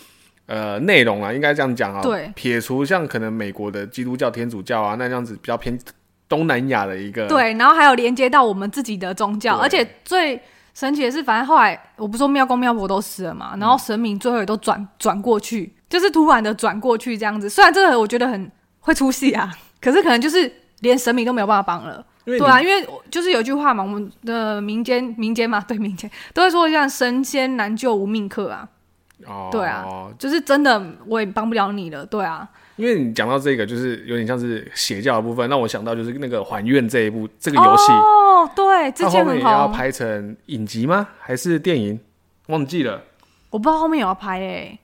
[0.47, 2.03] 呃内容啊，应该这样讲啊。
[2.03, 5.79] 对，撇除像可能美国的基督教、天主教啊，那这样子比较偏
[6.29, 7.29] 东南亚的一个。
[7.29, 10.41] 对，然后还有连接到我们自己的宗教，而且最
[10.75, 17.49] 神奇的是，反正后来我不说庙公庙婆都死了嘛，然后神明最后也都转转过去，就是突然的转过去这样子。
[17.49, 19.49] 虽然这个我觉得很会出戏啊，
[19.81, 22.05] 可是可能就是连神明都没有办法帮了。
[22.27, 28.69] 对啊，因为就是有句话嘛，我们的民间民间嘛，对民间都会说像神仙难救无命客啊。
[29.25, 29.85] 哦，对啊，
[30.19, 32.05] 就是真的我也帮不了你了。
[32.05, 41.09] 对啊，因为你讲到这个，就是有点像是邪教的部分，让我想到就是那个还愿这一部这个游戏哦，对，之前很好，要拍成影集吗？
[41.19, 41.99] 还是电影？
[42.49, 43.03] 忘记了，
[43.51, 44.81] 我不知道后面有要拍诶、欸，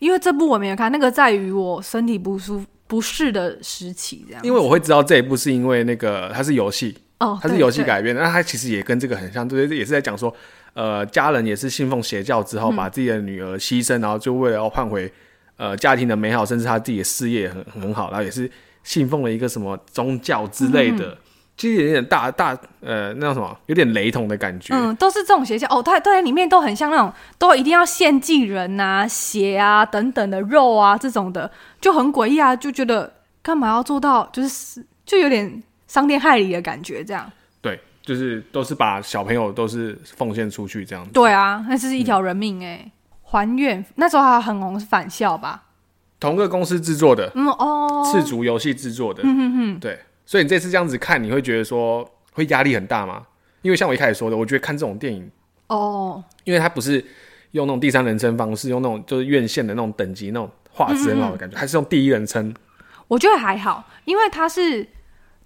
[0.00, 2.66] 因为这部我没有看，那个在于我身体不舒服。
[2.88, 4.42] 不适的时期，这样。
[4.42, 10.34] 因为我会知道这一部是因为那个它是游戏哦，它是游戏改编的，那它其实也跟这个很像，对，也是在讲说，
[10.72, 15.12] 呃，家人也是信奉邪教之后，把自己的女儿牺牲，嗯、然后就为了要换回
[15.56, 18.50] 呃家庭的美好，甚至他自己的事业也很很好，然后也是
[18.82, 21.10] 信奉了一个什么宗教之类的。
[21.10, 21.16] 嗯
[21.58, 24.72] 其实有点大大呃，那叫什么，有点雷同的感觉。
[24.74, 37.28] 嗯，都是这种邪教哦，对对，里面都很像那种，都一定要献祭人啊、血啊等等的肉啊这种的，就很诡异啊，就觉得干嘛要做到，就是就有点伤天害理的感觉，这样。
[37.60, 41.10] 对，就是都是把小朋友都是奉献出去这样子。
[41.12, 42.82] 对啊，那这是一条人命哎、欸。
[42.84, 42.90] 嗯、
[43.24, 45.64] 还愿那时候还很红，是返校吧？
[46.20, 49.98] 同个公司制作的，嗯哦，赤足游戏制作的，嗯哼哼，对。
[50.28, 53.26] 所以你这次这样子看，你会觉得说会压力很大吗？
[53.62, 55.26] 因为像我一开始说的，我觉得看这种电影
[55.68, 57.02] 哦，因为它不是
[57.52, 62.54] 用那种第三人称方式，用那种就是院线的那种等级那种画质很好的感觉，还是用第一人称。
[63.06, 64.86] 我觉得还好，因为它是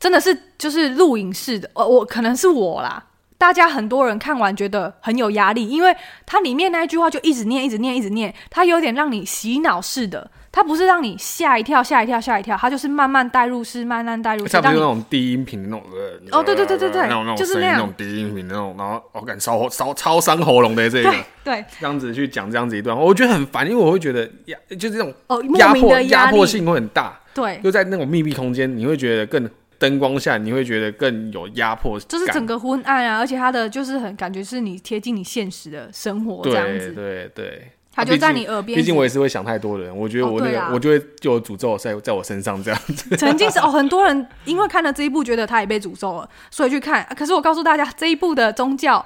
[0.00, 1.70] 真的是就是录影式的。
[1.74, 3.06] 呃，我可能是我啦，
[3.42, 5.92] 大家很多人看完觉得很有压力，因为
[6.24, 10.30] 它里面那一句话就一直念，一直念，一直念，它有点让你洗脑式的。
[10.52, 14.52] 它不是让你吓一跳、吓一跳、吓一跳，它就是慢慢带入式、慢慢带入式。
[14.52, 16.38] 像不是那种低音频的那种呃。
[16.38, 21.10] 哦，对对对对对，就是那种低音频那种，然后我感觉烧烧超伤喉咙的这个。
[21.10, 21.64] 对对。
[21.80, 27.18] 这样子去讲这样子一段，我觉得很烦，因为我会觉得压，就是这种哦，压迫压迫性会很大。
[27.34, 27.58] 对。
[27.64, 29.50] 又在那种密闭空间，你会觉得更
[29.82, 37.72] 灯光下，你会觉得更有压迫，就是整个昏暗啊，而且它的就是很感觉是你贴近你现实的生活这样子，对对对。
[37.94, 38.78] 他就在你耳边。
[38.78, 43.14] 毕竟我也是会想太多的人，我觉得我那个，哦啊、我就会就有诅咒在在我身上这样子。
[43.16, 47.04] 曾经是哦，很多人因为看了这一部，觉得他也被诅咒了，所以去看。
[47.14, 49.04] 可是我告诉大家，这一部的宗教、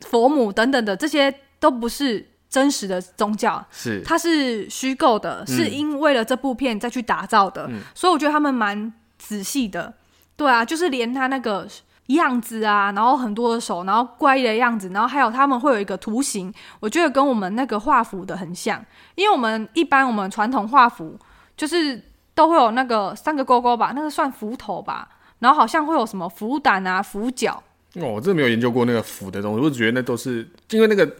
[0.00, 7.68] 佛母等等的这些都不是真实的宗教，是它是虚构的，嗯、是因为了这部片再去打造的。
[7.70, 9.94] 嗯、所以我觉得他们蛮仔细的。
[10.36, 11.66] 对啊，就是连他那个。
[12.10, 18.80] 样子啊，然后很多的手，然后乖的样子，然后还有他们会有一个图形，我觉得跟我们那个画符的很像，
[19.16, 21.18] 因为我们一般我们传统画符
[21.56, 22.00] 就是
[22.32, 25.08] 都会有那个三个勾勾吧，那个算符头吧，
[25.40, 27.60] 然后好像会有什么符胆啊、符角。
[27.96, 31.12] 哦，我真的没有研究过那个符的东西，我只觉得那都是因为那个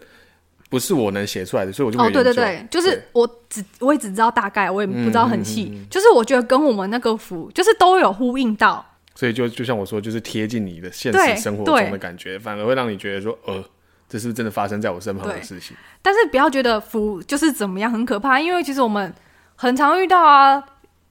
[0.70, 8.87] 不是我能写出来的，所以我就哦，对对对，就是我只我也只知道大概，我也不知道很细，嗯嗯嗯嗯，就是我觉得跟我们那个符就是都有呼应到。
[9.16, 13.64] 所以就就像我说，就是贴近你的现实生活中的感觉，反而会让你觉得说，呃，
[14.07, 15.74] 这是不是真的发生在我身旁的事情？
[16.02, 19.11] 但是不要觉得符就是怎么样很可怕，因为其实我们
[19.57, 20.62] 很常遇到啊，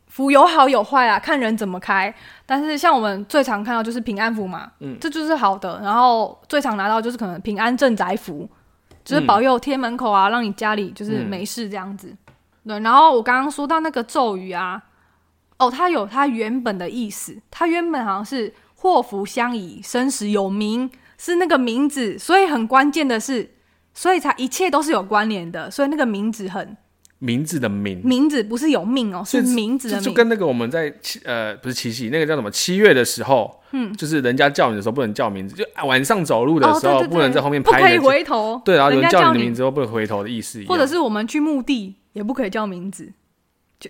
[0.07, 2.13] 符有好有坏啊，看人怎么开。
[2.45, 5.81] 但是像我们最常看到就是平安符嘛，嗯，这就是好的。
[5.83, 8.47] 然后最常拿到就是可能平安镇宅符，
[9.03, 12.09] 就是保佑贴门口啊，让你家里就是没事这样子。
[12.09, 12.17] 嗯、
[12.67, 14.79] 对，然后我刚刚说到那个咒语啊。
[15.57, 23.51] 哦，它有它原本的意思，它原本好像是祸福相倚，生死有命，是那个名字，所以很关键的是，
[23.93, 26.75] 所以才一切都是有关联的，所以那个名字很
[27.19, 43.13] 名字的名，名字不是有命哦，是名字的名，就跟那个我们在七呃不是七夕，那个叫什么七月的时候，嗯，就是人家叫你的时候不能叫名字，就晚上走路的时候、不能在后面拍，不可以回头，对，然后有人叫你的名字后不能回头的意思一样，或者是我们去墓地也不可以叫名字。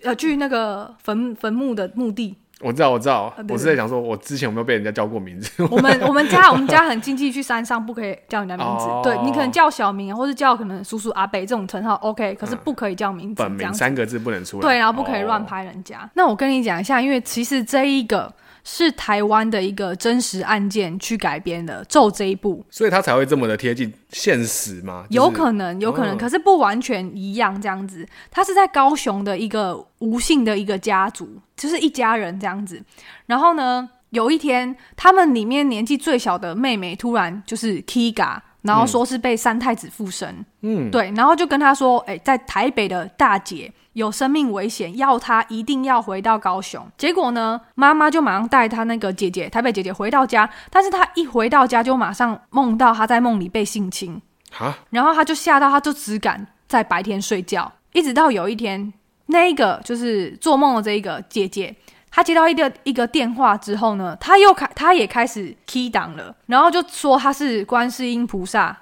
[0.04, 5.62] 呃，去那个坟坟墓的墓地，我知道，我知道，啊、我是在想说，我之前有没有被人家叫过名字？
[5.70, 8.84] 我们我们家我们家很禁忌去山上，不可以叫人家名字。
[8.84, 14.62] 哦、对，你可能叫小名，或是叫可能叔叔阿伯这种称号，OK，可是不可以叫名字，本名三个字不能出来。
[14.62, 15.98] 对，然后不可以乱拍人家。
[15.98, 18.32] 哦、那我跟你讲一下，因为其实这一个。
[18.68, 25.04] 是台湾的一个真实案件去改编的《咒》这一部，所以他才会这么的贴近现实吗？
[25.08, 28.04] 就是、有可能，有可能，哦、可是不完全一样这样子。
[28.28, 32.82] 他是在高雄的一个吴姓的一个家族，就是一家人这样子。
[33.26, 43.72] 然后呢，有一天，他们里面年纪最小的妹妹突然就是 Kiga，然后说是被三太子附身，嗯，对，然后就跟他说，哎、欸，在台北的大姐。
[43.96, 46.86] 有生命危险，要他一定要回到高雄。
[46.98, 50.48] 结果呢，妈妈就马上带他那个姐姐，台北姐姐回到家。
[50.68, 54.20] 但是他一回到家，就马上梦到他在梦里被性侵。
[54.52, 57.72] 哈然后他就吓到，他就只敢在白天睡觉。
[57.94, 58.92] 一直到有一天，
[59.28, 61.74] 那一个就是做梦的这一个姐姐，
[62.10, 68.76] 她接到一个一个电话之后呢，她又开，她也开始 key 档了，然后就说她是观世音菩萨。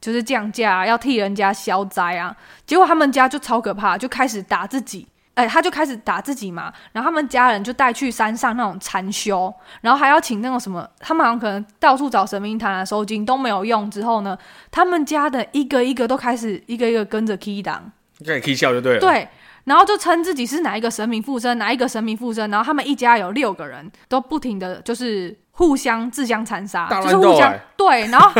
[0.00, 2.36] 就是降价，要替人家消灾啊！
[2.64, 5.06] 结果他们家就超可怕，就开始打自己。
[5.34, 6.72] 哎、欸，他就开始打自己嘛。
[6.92, 13.90] 然后他们家人就带去山上那种禅修，然后还要请那种什么，他们好像可能到处找神明谈啊、收金都没有用。
[13.90, 14.36] 之后呢，
[14.70, 17.90] 他们家的一个一个都开始一个一个跟着 key 档，
[18.24, 19.00] 开始 key 笑就对了。
[19.00, 19.28] 对，
[19.64, 22.50] 然后就称自己是哪一个神明附身，哪一个神明附身。
[22.50, 25.36] 然后他们一家有六个人，都不停的就是。
[25.58, 28.30] 互相自相残杀，就是互相对，然后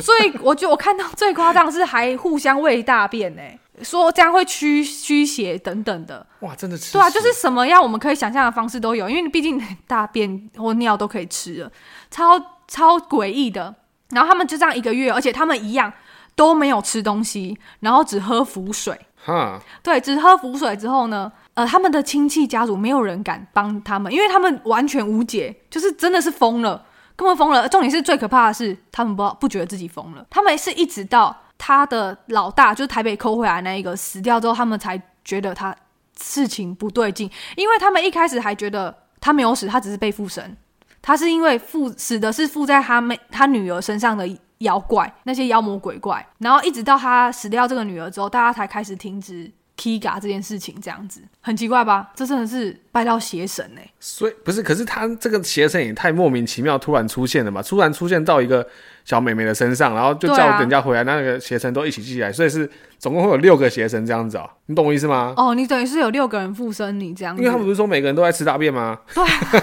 [0.00, 3.42] 所以我觉得我看到最夸张是还互相喂大便呢，
[3.80, 6.26] 说这样会驱驱邪等等的。
[6.40, 11.70] 哇，真的吃对啊，就是什么样我们可以想象的方式都有，因为毕竟大便或尿都可以吃了，
[12.10, 13.72] 超超诡异的。
[14.10, 15.92] 然后他们就这样一个月，而且他们一样
[16.34, 18.98] 都没有吃东西，然后只喝符水。
[19.24, 21.30] 哈，对，只喝符水之后呢？
[21.58, 27.68] 呃，他们的亲戚家族没有人敢帮他们，因为他们完全无解，就是真的是疯了，根本疯了。
[27.68, 35.74] 重点是最可怕的是，他们不不觉得自己疯了，他们是一直到他的老大就是台北抠回来那一个死掉之后，他们才觉得他
[36.16, 40.56] 事情不对劲，因为他们一开始还觉得他没有死，他只是被附身，
[41.02, 44.24] 他是因为附死的是附在他妹他女儿身上的
[44.58, 49.50] 妖怪，那些妖魔鬼怪，然后一直到他死掉这个女儿之后，大家才开始停止。
[49.78, 52.10] Kiga 这件事情这样子很奇怪吧？
[52.16, 53.90] 这真的是拜到邪神呢、欸。
[54.00, 57.62] 所以不是，可是他这个邪神也太莫名其妙，突然出现了嘛？
[57.62, 58.66] 突然出现到一个
[59.04, 64.50] 小妹妹的身上，然后就叫人家回来，啊、那个邪神都一起记起来，所以是总共会有六个邪神这样子哦、喔。
[64.66, 65.32] 你懂我意思吗？
[65.36, 68.98] 哦，你等于是有六个人附身你这样子，因为他们不是说每个人都在吃大便吗？
[69.14, 69.62] 对啊，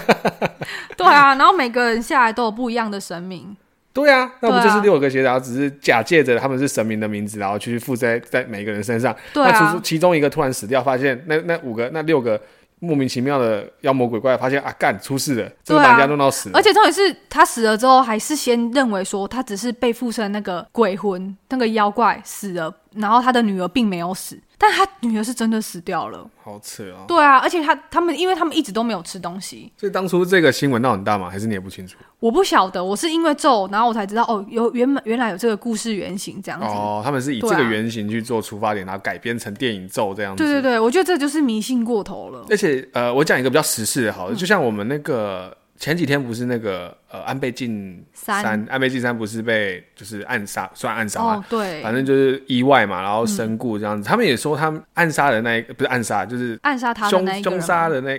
[0.96, 3.54] 对啊，然后每个人下来都有不一样的神明。
[3.96, 9.16] 对啊，那不就是六个邪神，然后只是假借着他们是神明的名字，然后去附在在每个人身上。
[9.32, 9.50] 对啊。
[9.50, 12.38] 那其中其中一个突然死掉，发现那那五个那六个
[12.80, 16.58] 莫名其妙的妖魔鬼怪，发现啊，干出事了，这个把人家弄到死了。
[16.58, 24.38] 而且重点是他死了之后，还是先认为说他只是被附身那个鬼魂，那个妖怪死了，然后他的女儿并没有死。
[24.58, 27.04] 但他女儿是真的死掉了，好扯啊！
[27.06, 31.28] 对啊，而且他他们，因为他们一直都没有吃东西，所以当初这个新闻闹很大吗？
[31.28, 31.98] 还是你也不清楚？
[32.20, 36.66] 我不晓得，我是因为咒，然后我才知道哦，有原本原来有这个故事原型这样子。
[36.66, 40.42] 哦，他们是以这个原型去做出发点，啊、然后改编成电影咒这样子。
[40.42, 42.46] 对对对，我觉得这就是迷信过头了。
[42.48, 45.54] 而且呃，我讲一个比较时事的，好就像我们那个。
[45.78, 51.36] 前几天不是那个呃安倍晋三，安倍晋三不是被就是暗杀，算暗杀嘛？
[51.36, 54.06] 哦，对，反正就是意外嘛，然后身故这样子。
[54.06, 58.18] 嗯、他们也说他们暗杀的那不是暗杀，就是暗杀他凶凶杀的那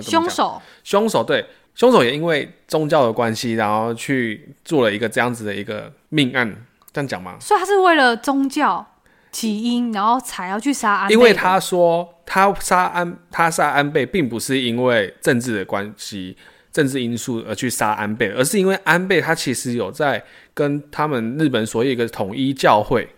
[0.00, 6.48] 凶手，凶手对，凶手也因为宗教的关系，然后去做了一个这样子的一个命案，
[6.92, 7.36] 这样讲吗？
[7.40, 8.86] 所以他是为了宗教
[9.32, 11.14] 起因，然后才要去杀安倍。
[11.14, 16.36] 因为他说他杀安他杀安倍，并不是因为政治的关系。
[16.74, 23.08] 政治因素而去杀安倍，而是因为安倍他其实有在跟他们日本所有一个统一教会，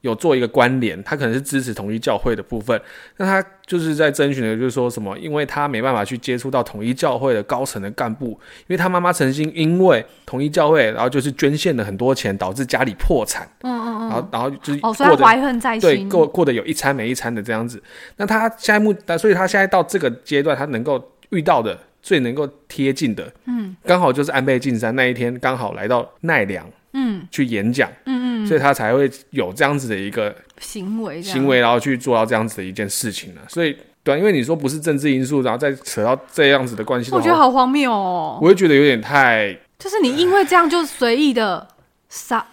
[0.00, 2.80] 有做一个关联，他可能是支持统一教会的部分。
[3.18, 8.28] 那他就是在征询的，就是说什么，因为他没办法去接触到统一教会的高层的干部，
[8.60, 13.46] 因为他妈妈曾经因为统一教会，然后就是捐献了很多钱，导致家里破产。
[13.60, 14.08] 嗯嗯嗯。
[14.08, 17.82] 然后，然后就是过得怀恨在心，对，过过得有一餐没一餐的这样子。
[18.16, 21.78] 那他现在目，所以他现在到这个阶段，他能够遇到的。
[22.02, 33.40] 最能够贴近的，嗯，刚好就是安倍晋三那一天刚好来到奈良，嗯，去演讲，嗯嗯，所以他才会有这样子的一个行为，行为，然后去做到这样子的一件事情呢。
[33.48, 38.38] 所以，对，因为你说不是政治因素，然后再扯到这样子的关系，我觉得好荒谬哦。
[38.40, 41.68] 我会觉得有点太，就是你因为这样就随意的
[42.08, 42.46] 杀。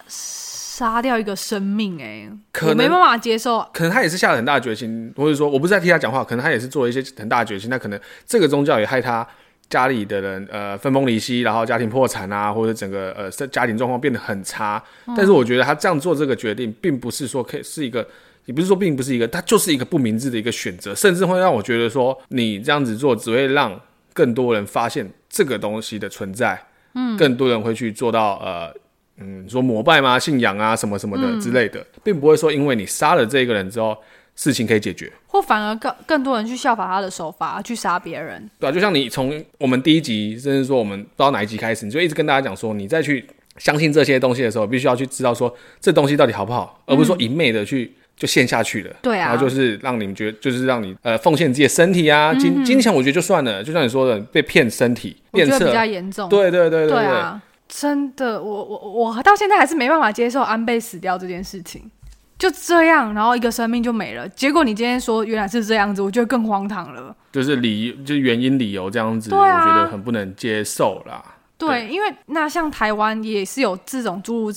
[0.78, 3.58] 杀掉一个生命，欸，哎，可能没办法接受。
[3.72, 7.68] 可能他也是下了很大的决心，或者说，我不是在替他讲话，可能他也是做了一些很大的决心。
[7.68, 9.26] 那可能这个宗教也害他
[9.68, 14.80] 家里的人，呃，分崩离析，然后家庭破产啊，或者整个呃家庭状况变得很差。
[15.06, 18.06] 嗯、但是我觉得他这样做这个决定，并不是说可以是一个，
[18.44, 23.80] 也不是说并不是一个，他就是一个不明智的一个选择，甚至会让我觉得说，你这样子做只会让
[24.12, 26.62] 更多人发现这个东西的存在，
[26.94, 28.72] 嗯，更多人会去做到呃。
[29.20, 30.18] 嗯，说膜拜吗？
[30.18, 33.96] 信仰啊，什么什么的之类的，嗯、并不会说因为你杀了这个人之后，
[34.36, 38.48] 事情可以解决，或反而更更多人去效法他的手法去杀别人。
[38.60, 43.26] 对啊，就像你从我们第一集，甚至说我们不知道哪一集开始，你就一直跟大家讲说，你再去
[43.56, 48.94] 相信这些东西的时候，必须要去知道说这东西到底好不好，而不是说一昧的去就陷下去了。
[49.02, 56.28] 对啊、嗯，然后就是让你们觉得，就是让你呃奉献自己的身体啊，金金钱，我觉得就算了，就像你说的被骗身体，变色比较严重。
[56.28, 57.42] 对对对对对，对啊。
[57.68, 61.90] 真的，我我我到现在还是没办法接受安倍死掉这件事情，
[62.38, 64.26] 就这样，然后一个生命就没了。
[64.30, 67.14] 结果你今天说原来是这样子，我觉得更荒唐了。
[67.30, 71.22] 就是理，就是原因理由这样子，啊、我觉得很不能接受啦。
[71.58, 74.52] 对，对因为那像台湾也是有这种诸如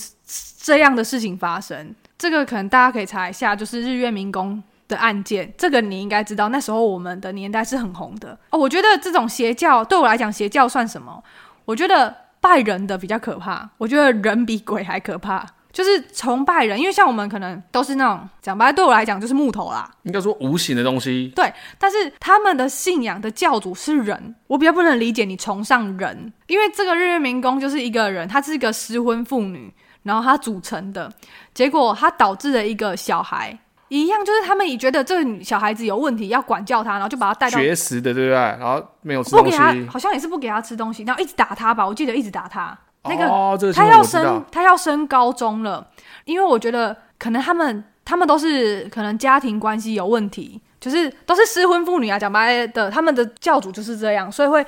[0.62, 1.94] 这样的事情发生。
[2.18, 6.48] 这个可能大家可以查一下，就是日月民工的案件，这个你应该知道。
[6.48, 8.58] 那时候我们的年代是很红的哦。
[8.58, 11.22] 我觉得这种邪教对我来讲，邪教算什么？
[11.66, 12.21] 我觉得。
[12.42, 21.32] 拜人的比较可怕，我觉得人比鬼还可怕，就是崇拜人，因为像我们可能都是那种讲白，对我来讲就是木头啦，应该说无形的东西。
[21.36, 31.10] 对，但是他们的信仰的教主是人，我比较不能理解你崇尚人，因为这个日月明宫就是一个人，他是一个失婚妇女，然后他组成的，
[31.54, 33.56] 结果他导致了一个小孩。
[34.00, 38.34] 一样，就是他们也觉得这个小孩子有问题，要管教他，然后就把他带到绝食的，对不对？
[38.34, 41.86] 然后没有吃东西，不给他，好像也是不给他吃东西，然后一直打他吧。
[41.86, 42.76] 我记得一直打他。
[43.04, 45.86] 那个、哦、这个他要升，他要升高中了，
[46.24, 54.64] 因为我觉得可能他们他们都是可能家庭关系有问题，就是都是失婚妇女啊，讲白的，他们的教主就是这样，所以会。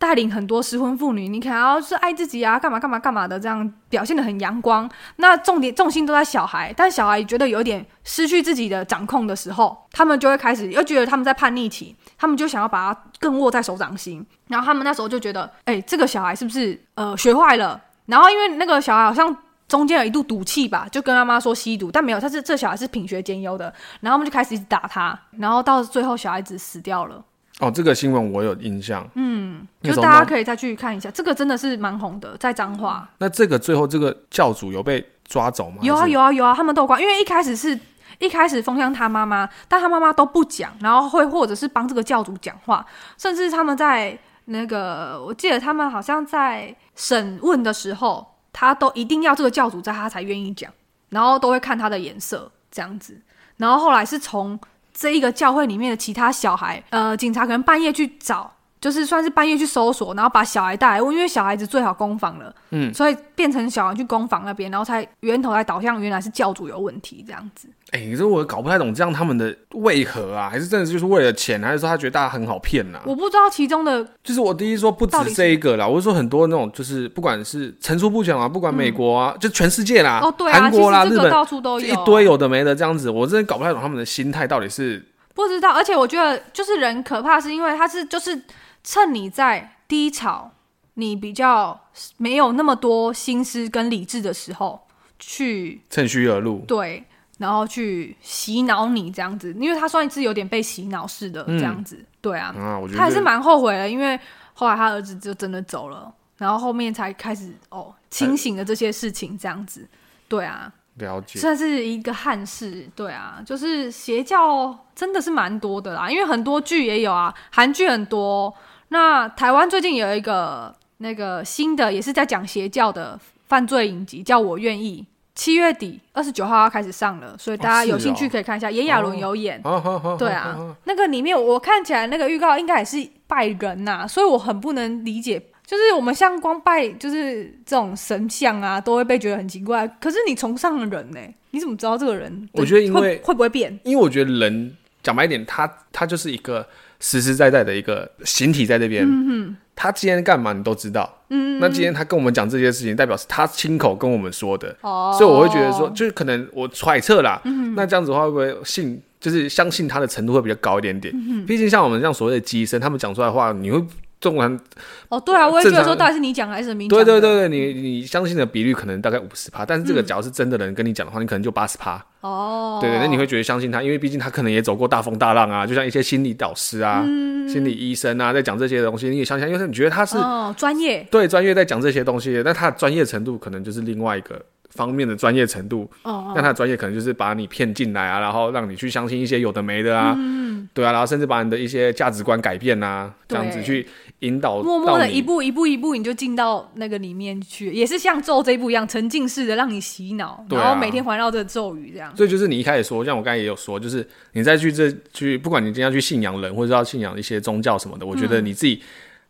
[0.00, 4.90] 带领很多失婚妇女，你看，然后是爱自己啊，干嘛干嘛干嘛的，这样表现得很阳光。
[5.16, 14.26] 那重点重心都在小孩，但小孩觉得有点失去自己的掌控的时候，他们就会开始又觉得他们在叛逆期，他们就想要把他更握在手掌心。
[14.48, 17.78] 然后他们那时候就觉得，哎、这个小孩是不是呃学坏了？
[18.06, 19.36] 然后因为那个小孩好像
[19.68, 23.66] 中间有一度赌气吧，就跟妈妈说吸毒，但没有，他是这小孩是品学兼优的。
[24.00, 27.22] 然后他们就开始一直打他，然后到最后小孩子死掉了。
[27.60, 29.06] 哦，这个新闻我有印象。
[29.14, 33.08] 嗯，就大家可以再去看一下，这个真的是蛮红的，在彰化。
[33.18, 35.76] 那这个最后这个教主有被抓走吗？
[35.82, 37.78] 有啊，有啊，有啊，他们都有关，因为一开始是
[38.18, 42.84] 一开始封箱他妈妈，但他妈妈都不讲，然后会或者是帮这个教主讲话，
[43.18, 50.72] 甚至他们在那个，我记得他们好像在审问的时候，他都一定要这个教主在，他才愿意讲，
[51.10, 53.20] 然后都会看他的颜色这样子，
[53.58, 54.58] 然后后来是从。
[54.92, 58.50] 这一个教会里面的其他小孩，呃，警察可能半夜去找。
[58.80, 67.68] 就是算是半夜去搜索，然后把小孩带来问，因为小孩子最好攻防了，嗯，所以变成小孩去攻防那边，然后才源头才导向原来是教主有问题这样子。
[67.90, 70.48] 哎、欸，可是我搞不太懂这样他们的为何啊？
[70.48, 73.04] 还是真的就是为了钱，还是说他觉得大家很好骗呐、啊？
[73.06, 85.70] 我不知道其中的，就是我第一说不止这一个啦，我是说很多那种就是不管是层出不穷啊，不管美国啊，嗯、就全世界啦，哦对啊，韩国啦、日本到处都有一堆有的没的这样子，我真的搞不太懂他们的心态到底是不知道。
[85.72, 88.42] 而且我觉得就是人可怕，是因为他是就是。
[88.82, 90.52] 趁你在低潮，
[90.94, 91.78] 你比较
[92.16, 94.86] 没有那么多心思跟理智的时候，
[95.18, 97.04] 去趁虚而入，对，
[97.40, 102.54] 然后去洗脑你这样子，因为他算是有点被洗脑式的这样子，嗯、对啊，
[102.94, 104.20] 他还是蛮后悔的，因为
[104.52, 109.88] 后来他儿子就真的走了，然后后面才开始哦清醒的这些事情这样子，
[110.28, 110.70] 对啊。
[110.96, 118.52] 了解，算是一个憾事，对啊，就是邪教真的是蛮多的啦，因为很多剧也有啊，韩剧很多。
[118.88, 128.70] 那台湾最近有一个那个新的，也是在讲邪教的犯罪影集，叫我愿意，七月底二十九号要开始上了，所以大家有兴趣可以看一下。
[128.70, 135.42] 炎亚纶有演，哦、对啊，哦、那个里面我看起来那个预告应该也是拜人呐、啊，所以我很不能理解。
[135.64, 139.86] 就是我们像光拜，就是这种神像啊，都会被觉得很奇怪。
[140.00, 141.20] 可是你崇尚的人呢？
[141.52, 142.48] 你怎么知道这个人？
[142.54, 143.78] 我觉得因为会，会不会变？
[143.84, 146.66] 因为我觉得人讲白一点，他他就是一个
[146.98, 149.04] 实实在在的一个形体在这边。
[149.06, 151.19] 嗯哼，他今天干嘛你都知道。
[151.30, 154.76] 嗯，那今天他跟我们讲这些事情，代表是他亲口跟我们说的。
[154.82, 157.40] 哦，所以我会觉得说，就是可能我揣测啦。
[157.44, 159.00] 嗯，那这样子的话会不会信？
[159.18, 161.14] 就是相信他的程度会比较高一点点。
[161.14, 163.82] 嗯，毕竟像我们这样所谓的机身，他们讲出来的话，你会。
[164.20, 164.60] 中文
[165.08, 166.98] 哦，对啊，我也觉得说到底是你讲还是明讲？
[166.98, 172.04] 对对对对，你你相信的比率可能大概五十趴，但是这个假如是真的人跟你讲的话，嗯、你可能就八十趴。
[172.20, 184.40] 哦，对对，那你会觉得相信他，因为毕竟他可能也走过大风大浪啊，就像一些心理导师啊、嗯、心理医生啊，在讲这些东西，你也相信，因为你觉得他是哦专业，对专业在讲这些东西，那他的专业程度可能就是另外一个。
[184.72, 193.84] 方面的专业程度，哦，那他的专业可能就是把你骗进来啊，然后让你去相信一些有的没的啊，嗯，对啊，然后甚至把你的一些价值观改变啊，这样子去
[194.20, 202.14] 引导，默默的一步一步一步，你就进到那个里面去，也是像咒这一步一样沉浸式的让你洗脑，然后每天环绕这个咒语这样。
[202.16, 208.82] 所以就是你一开始说，像我刚才也有说，就是你再去这去，不管你今天要去信仰人或者要信仰一些宗教什么的，我觉得你自己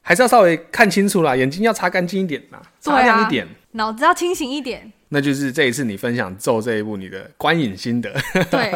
[0.03, 4.93] 还是要稍微看清楚啦，眼睛要擦干净一点呐，擦亮一点，脑子要清醒一点。
[5.13, 8.13] 那就是这一次你分享咒这一部你的观影心得，
[8.49, 8.71] 对，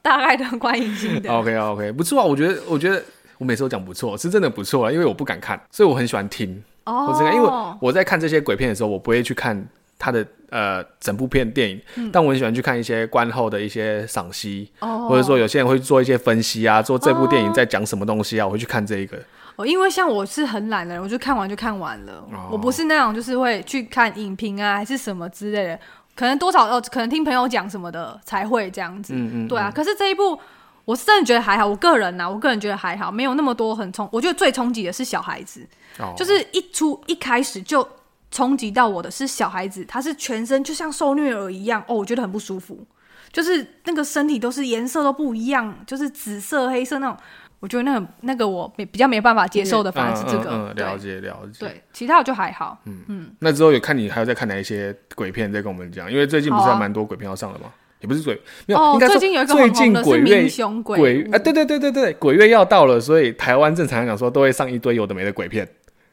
[0.00, 1.28] 大概的观影心得。
[1.34, 3.02] OK OK，不错啊，我觉得我觉得
[3.38, 6.62] 我每次都讲不错，是真的不错啊，因为我不敢看，所以我很喜欢听。
[6.84, 9.66] 哦，我因为我在看这些鬼片的时候，我不会去看
[9.98, 19.18] 它的呃整部片电影，嗯、但我很喜欢去看一些观后的一些赏析，哦，或者说有些人会做一些分析啊，做这部电影在讲什么东西啊，我会去看这一个。
[19.56, 22.12] 哦，因为像我是很懒的人，我就看完就看完了。
[22.30, 25.80] 哦、我不是那种就是会去看影评啊，还是什么之类的。
[26.14, 29.12] 可能多少哦，可能听朋友讲什么的才会这样子。
[29.14, 29.48] 嗯嗯。
[29.48, 30.38] 对啊，可是这一部
[30.86, 31.66] 我是真的觉得还好。
[31.66, 34.08] 我个人呐、啊，我个人觉得还好，没有那么多很冲。
[34.10, 35.66] 我觉得最冲击的是小孩子，
[35.98, 37.86] 哦、就是一出一开始就
[38.30, 42.86] 冲击到我的是小孩子，他是全身就像受虐儿一样哦，我觉得很不舒服。
[43.32, 47.16] 就是那个身体都是颜色都不一样，就是紫色、黑色那种。
[47.58, 50.50] 我觉得那个那个我没比较没办法接受的，反而是这个。
[50.50, 51.60] 嗯，了解了解。
[51.60, 52.78] 对，其他我就还好。
[52.84, 53.30] 嗯嗯。
[53.40, 56.12] 那之后有看你还有在看哪一些鬼片再跟我们讲？
[56.12, 57.72] 因为最近不是还蛮多鬼片要上的吗？
[58.00, 58.34] 也不是鬼，
[58.66, 60.48] 没有，应该最近有一个最近鬼月
[60.84, 65.66] 鬼啊，对对对对对，鬼月要到了，所以台湾正常来讲说都会上一堆有的没的鬼片。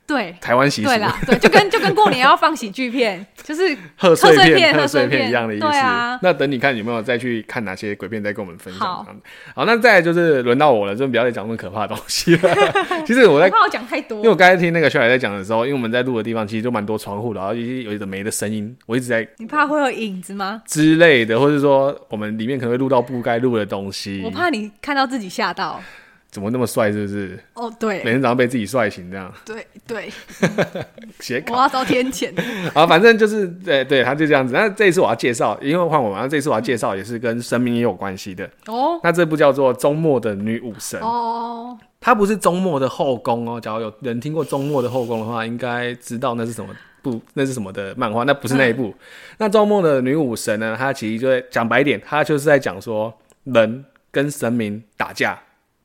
[0.06, 5.66] 对，台湾习俗，对啦，对，就跟就跟过年要放喜剧片， 就是贺岁片、贺岁片一样的意思。
[5.66, 8.82] 对啊，那等你看有没有再去看哪些鬼片，再跟我们分享。
[8.82, 9.06] 好，
[9.56, 12.56] 好，那再来就是轮到我了，就不要再讲那么可怕的东西了。
[13.08, 19.26] 其实我在，怕我讲太多，因为我刚才听那个小海在讲的时候，因为我们在录的地方其实就蛮多窗户的，然后一些有的没的声音，我一直在。
[19.38, 20.62] 你怕会有影子吗？
[20.68, 24.22] 之类的，或者说我们里面可能会录到不该录的东西。
[24.26, 25.82] 我怕你看到自己吓到。
[26.34, 26.92] 怎么那么帅？
[26.92, 27.40] 是不是？
[27.54, 29.32] 哦，对，每天早上被自己帅醒这样。
[29.46, 30.10] 对对，
[31.22, 32.34] 写我要遭天谴。
[32.74, 34.52] 啊，反正就是对对，他就这样子。
[34.52, 38.50] 那这一次我要介绍，因为换我嘛，这一次我要介绍也是跟神明也有关系的。
[38.66, 41.00] 哦，那这部叫做《周末的女武神》。
[41.06, 43.62] 哦，它不是周末的后宫哦。
[43.62, 48.24] 假如有人听过周末的后宫的话，应该知道那是什么部，那是什么的漫画。
[48.24, 48.88] 那不是那一部。
[48.88, 48.94] 嗯、
[49.38, 50.76] 那周末的女武神呢？
[50.76, 53.14] 它其实就在讲白一点，它就是在讲说
[53.44, 55.40] 人跟神明打架。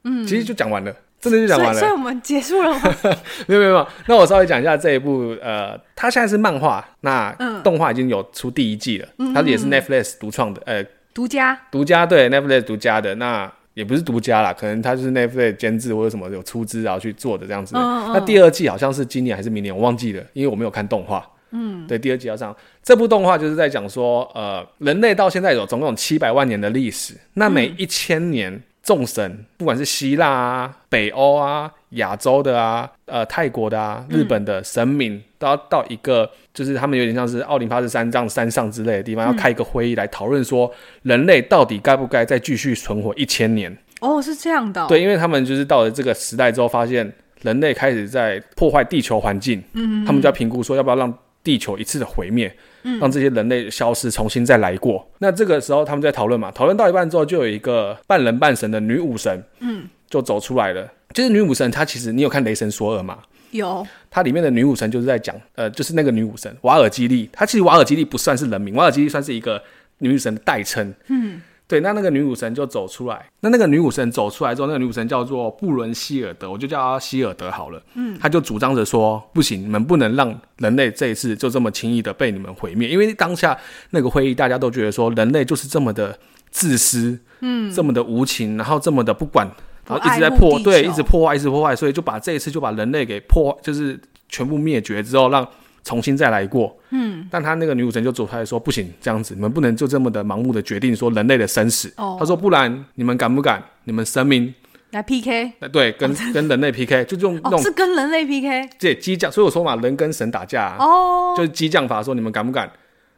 [0.09, 1.81] 嗯，其实就讲完了，真的就讲完了所。
[1.81, 2.81] 所以我们结束了吗？
[3.47, 3.89] 没有没有没有。
[4.07, 7.31] 那我稍微讲一下这一部，呃，它现在是漫画，那
[7.63, 13.15] 动画已经有出第一季了，嗯、它也是 Netflix 独创的，呃，独家，独家对 Netflix 独家的。
[13.17, 17.81] 那也不是独家啦，可能他就是 Netflix 监制或者什么有出资然后去做的这样子的。
[17.81, 21.25] 嗯嗯那第二季好像是今年还是明年，我忘记了，因为我没有看动画。
[21.53, 22.55] 嗯，对，第二季要上。
[22.83, 40.73] 这部动画就是在讲说，呃，人类到现在有总共七百万年的历史，那每一千年众神，不管是希腊啊、北欧啊、亚洲的啊、呃泰国的啊、日本的神明，都要到一个，就是他们有点像是奥林帕斯山这样山上之类的地方，要开一个会议来讨论说，
[41.03, 43.77] 人类到底该不该再继续存活一千年？
[44.01, 44.87] 哦，是这样的、哦。
[44.89, 47.13] 对，因为他们就是到了这个时代之后，发现
[47.43, 51.13] 人类开始在破坏地球环境，嗯，他们就要评估说要不要让。
[51.45, 52.53] 地球一次的毁灭，
[52.83, 55.05] 让这些人类消失，重新再来过。
[55.13, 60.87] 嗯、那这个时候他们在讨论嘛，讨论到一半之后，就有一个半人半神的女武神，嗯，就走出来了。
[61.13, 63.19] 就是女武神，她其实你有看《雷神索尔》吗？
[63.51, 63.87] 有。
[64.11, 67.29] 它里面的女武神就是在讲，呃，就是那个女武神瓦尔基利。
[67.33, 69.63] 她其实瓦尔基利不算是人名，瓦尔基利算是一个
[69.99, 70.95] 女武神的代称。
[71.09, 71.41] 嗯。
[71.69, 73.29] 对，那那个女武神就走出来。
[73.41, 77.83] 那那个女武神走出来之后，那个女武神叫做布伦希尔德，我就叫她希尔德好了。
[77.93, 83.55] 嗯，她就主张着说，不行，你们不能让人类这一次就这么轻易的被你们毁灭，因为当下
[83.91, 86.19] 那个会议，大家都觉得说人类就是这么的
[86.51, 89.47] 自私，嗯，这么的无情，然后这么的不管，
[89.87, 94.01] 然后一直在破，对，一直破坏，一直破坏，所以就把这一次就把人类给破，就是
[94.31, 95.47] 全部灭绝之后让。
[95.85, 101.93] 重新再来过，嗯，但他那个女武神就走出来说：“不行，这样子你们不能就这么的盲目的决定说人类的生死。
[101.97, 103.63] 哦”他说：“不然你们敢不敢？
[103.85, 104.55] 你们神明
[104.91, 105.53] 来 PK？
[105.73, 109.31] 对，跟、哦、跟人类 PK，就用那种、哦、是跟人类 PK，对激将。
[109.31, 112.71] 所以我说嘛，人跟神打架、啊，哦，就是激将法，说你们敢不敢？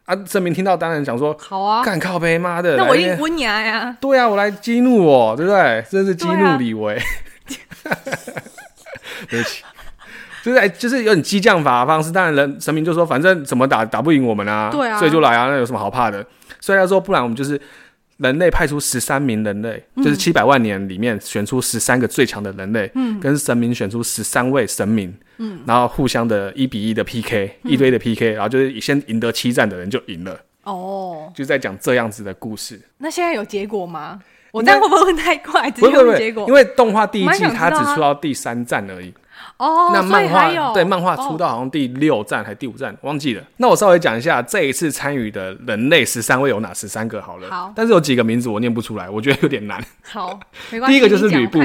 [0.04, 3.96] 啊，神明听到当然想说：好啊，干靠北妈的，那我一定温牙呀。
[4.00, 5.84] 对啊，我来激怒我，对不对？
[5.90, 7.00] 真是激怒李维。
[9.30, 9.64] 对不起。”
[10.43, 16.24] 就是就是有点激将法的方式，当然人神明就说，反正怎么打打不赢我们啊，对啊，所以就来啊，那有什么好怕的？
[16.61, 17.61] 所以他说，不然我们就是
[18.18, 30.38] 人类派出十三名人类，嗯、就是七百万年里面选出十三个最强的人类，嗯，跟神明选出十三位神明，嗯，然后互相的一比一的 PK，、嗯、一堆的 PK，然后就是先赢得七战的人就赢了。
[30.64, 32.80] 哦，就在讲这样子的故事。
[32.99, 34.20] 那现在有结果吗？
[34.53, 35.70] 我这样会不会问太快？
[35.70, 36.45] 直接有结果？
[36.49, 39.14] 因为动画第一季它只出到第三战而已。
[39.61, 43.42] 哦，那漫画对漫画出到好像第六站还是第五站，忘记了。
[43.58, 47.50] 那我稍微讲一下这一次参与的人类十三位有哪十三个好了。
[47.50, 49.78] 好，但是有几个名字我念不出来，我觉得有点难。
[50.02, 50.40] 好，
[50.72, 50.98] 没关系。
[50.98, 51.61] 第一个就是吕布，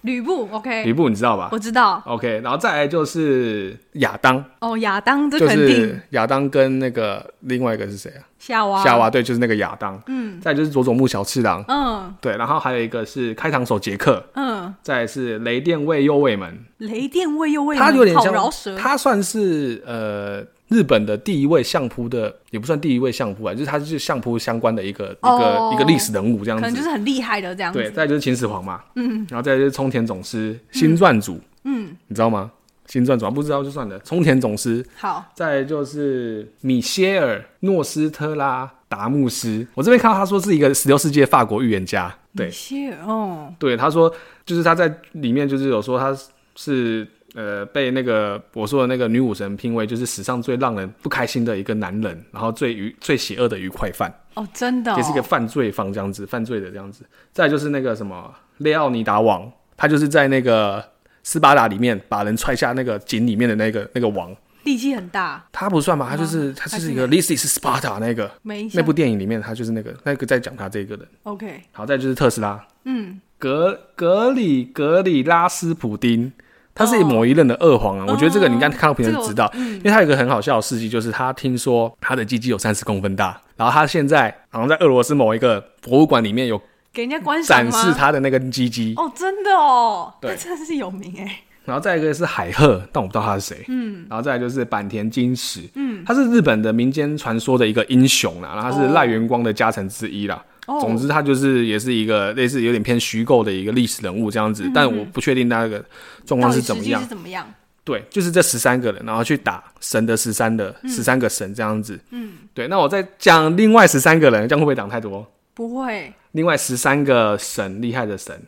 [0.00, 0.82] 吕布，OK。
[0.82, 1.48] 吕布你知道吧？
[1.52, 2.02] 我知道。
[2.04, 4.44] OK，然后再来就是亚当。
[4.60, 5.68] 哦，亚当这肯定。
[5.68, 8.22] 就是亚当跟那个另外一个是谁啊？
[8.38, 10.00] 夏娃，夏娃对，就是那个亚当。
[10.06, 11.64] 嗯，再就是佐佐木小次郎。
[11.68, 14.22] 嗯，对，然后还有一个是开膛手杰克。
[14.34, 16.56] 嗯，再是雷电卫右卫门。
[16.78, 27.78] 雷电卫右卫门，他有点像，他算是呃日本的第一位相扑的，也不算第一位相扑啊，就是他是相扑相关的一个、哦、一个一个历史人物这样子，可能就是很厉害的这样子。
[27.78, 28.82] 对，再就是秦始皇嘛。
[28.94, 31.40] 嗯，然后再就是冲田总司新撰组。
[31.64, 32.52] 嗯，你知道吗？
[32.86, 33.98] 新撰组不知道就算了。
[34.00, 39.66] 冲田总司好，再就是米歇尔诺斯特拉达穆斯。
[39.74, 42.14] 我这边看到他说是一个十六世纪法国预言家。
[42.36, 44.12] 对，米歇尔哦，对，他说
[44.44, 46.16] 就是他在里面就是有说他
[46.54, 54.12] 是呃被那个我说的那个女武神评为就是史上最让人不开心的一个男人，然后最愉最邪恶的愉快犯。
[54.34, 57.04] 哦，真的、哦，也是一个犯罪方这样子，犯罪的这样子。
[57.32, 60.84] 再就是那个什么列奥尼达王，他就是在那个。
[61.26, 65.44] 斯巴达里面把人踹下那个井里面的那个那个王，力气很大。
[65.50, 66.06] 他不算吧？
[66.08, 68.30] 他就是他就是一个 Sparta 那个
[68.74, 71.04] 那部电影里面，他就是那个那个在讲他这个人。
[71.24, 72.64] OK，好，再就是特斯拉。
[72.84, 76.32] 嗯，格格里格里拉斯普丁，
[76.72, 78.04] 他是某一任的二皇啊。
[78.06, 86.62] 我觉得这个你刚看到片就知道，因为他有一个很好笑的事迹，就是他听说他的鸡鸡有三十公分大，然后他现在好像在俄罗斯某一个博物馆里面有。
[86.96, 91.40] 给人家观赏展示他的那个鸡鸡哦，真的哦，对，真的是有名哎。
[91.66, 93.64] 然后再一个是海鹤，但我不知道他是谁。
[93.68, 100.42] 嗯，然后再来就是坂田金时，嗯，他是日本的民间传说的一个英雄啦，然后他是赖元光的家臣之一啦。
[100.66, 105.84] 哦，总之他就是也是一个类似有点偏虚构的一个历史人物这样子，但我不确定那个
[106.24, 106.98] 状况是怎么样。
[107.02, 107.46] 是怎么样？
[107.84, 112.00] 对，就是这十三个人，然后去打神的十三的十三个神这样子。
[112.10, 112.66] 嗯，对。
[112.68, 115.30] 那我再讲另外十三个人，这样会不会讲太多？
[115.52, 116.12] 不会。
[116.36, 118.38] 另外十三个神，厉害的神。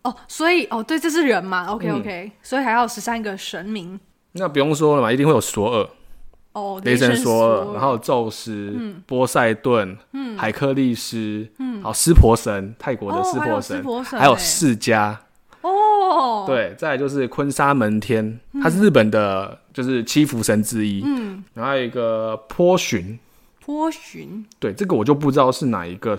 [0.00, 4.00] 哦，所以哦，对，这是人嘛？OK OK，、嗯、所以还有十三个神明。
[4.32, 5.88] 那不用说了嘛，一定会有索尔。
[6.54, 15.14] 哦，雷神索尔，然后宙斯、嗯、波塞顿、嗯、海克力斯，嗯，好，湿婆神，泰国的湿婆神，哦、还有释迦。
[15.60, 23.18] 哦，对，再来就是坤沙门天，他是日本的，就是七福神之一，嗯，然后还有一个波旬，
[23.66, 26.18] 波旬，对，这个我就不知道是哪一个。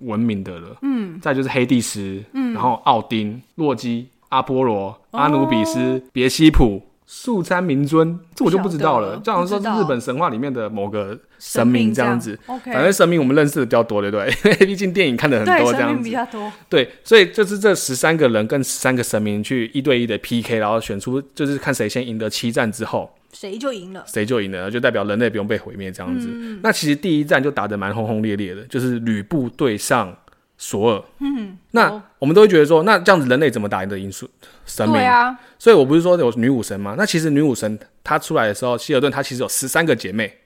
[0.00, 6.82] 文明的了，嗯，再就是黑帝斯，嗯，然后奥丁、洛基、阿波罗、阿努比斯、别西卜。
[7.12, 9.20] 素餐明尊，这我就不知道了。
[9.24, 12.38] 这好像说日本神话里面的某个神明这样子。
[12.46, 14.28] OK，反正神明我们认识的比较多，对不对？
[14.44, 16.04] 因 为毕竟电影看的很多，这样子。
[16.04, 16.52] 比较多。
[16.68, 26.28] 对，所以就是这十三个人跟十三个神明去一对一的 PK，然后选出就是看谁先赢得七战之后，谁就赢了，谁就赢了，就代表人类不用被毁灭这样子。
[26.30, 30.16] 嗯、那其实第一战就打得蛮轰轰烈烈的，就是吕布对上
[30.58, 31.02] 索尔。
[31.20, 34.28] 嗯，那我们都会觉得说，那这样子人类怎么打赢的因素？
[34.66, 34.96] 神明。
[34.96, 35.38] 对啊。
[35.58, 36.94] 所以我不是说有女武神吗？
[36.98, 40.38] 那其实女武神她出来的时候，希尔顿她其实有十三个姐妹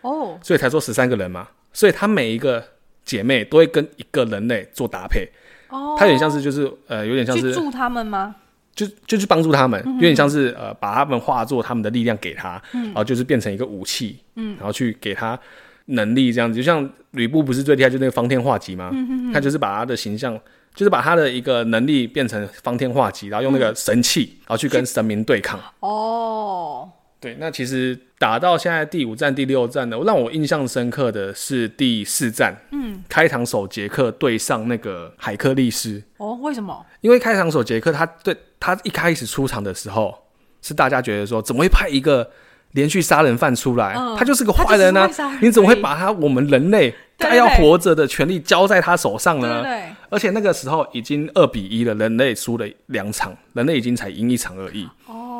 [0.00, 1.48] 哦，所以才说十三个人嘛。
[1.72, 2.62] 所以她每一个
[3.04, 5.28] 姐妹都会跟一个人类做搭配
[5.68, 8.34] 哦，她有点像是就是呃，有点像是助他们吗？
[8.74, 15.38] 就就去帮助他们，有点像是呃，把他们化作他们的力量给他，然后就是变成一个武器，嗯，然后去给他
[15.86, 16.56] 能力这样子。
[16.56, 18.90] 就像吕布不是最厉害，就那个方天画戟吗？
[19.32, 20.38] 他就是把他的形象。
[20.74, 25.60] 就是把他的一个能力变成方天画戟，然后用那个神器，嗯、然后去跟神明对抗。
[25.80, 26.90] 哦，
[27.22, 36.02] 对，那其实打到现在第五战、第六战呢，让我印象深刻的是第四战，嗯，开膛手杰克对上那个海克力斯。
[36.16, 36.84] 哦，为什么？
[37.00, 40.12] 因为开膛手杰克他对他一开始出场的时候，
[40.60, 42.28] 是大家觉得说，怎么会派一个
[42.72, 43.94] 连续杀人犯出来？
[43.96, 45.38] 嗯、他就是个坏人呢、啊？
[45.40, 46.92] 你怎么会把他我们人类？
[47.18, 54.88] 该要活着的权利交在他手上呢，对对对，而且那个时候已经二比一了，人类输了两场，人类已经才赢一场而已。
[55.06, 55.31] 哦，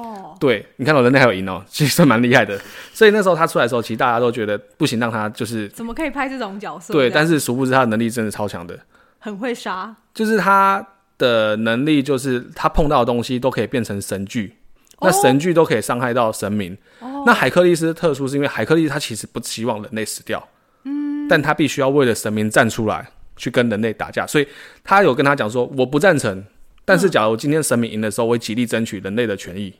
[0.43, 2.61] 对，你看到人类还有赢哦，其实蛮厉害的。
[2.93, 6.93] 所以那时候他出来的时候，其实大家都觉得不行，让他就是怎么可以拍这种角色？
[6.93, 8.77] 对，但是殊不知他的能力真的超强的，
[9.21, 9.95] 很会杀。
[10.13, 10.85] 就是他
[11.17, 14.57] 的能力，就是他碰到的东西都可以变成神具，
[14.99, 16.77] 哦、那神具都可以伤害到神明。
[16.99, 20.43] 哦、那海克力斯特殊是因为海克力斯他其实不希望人类死掉。
[20.85, 24.49] 嗯但他必须要为了神明站出来，去跟人类打架，所以
[24.83, 26.45] 他有跟他讲说：“我不赞成，
[26.85, 29.73] 但是假如今天神明赢的时候，我会极力争取人类的权益。”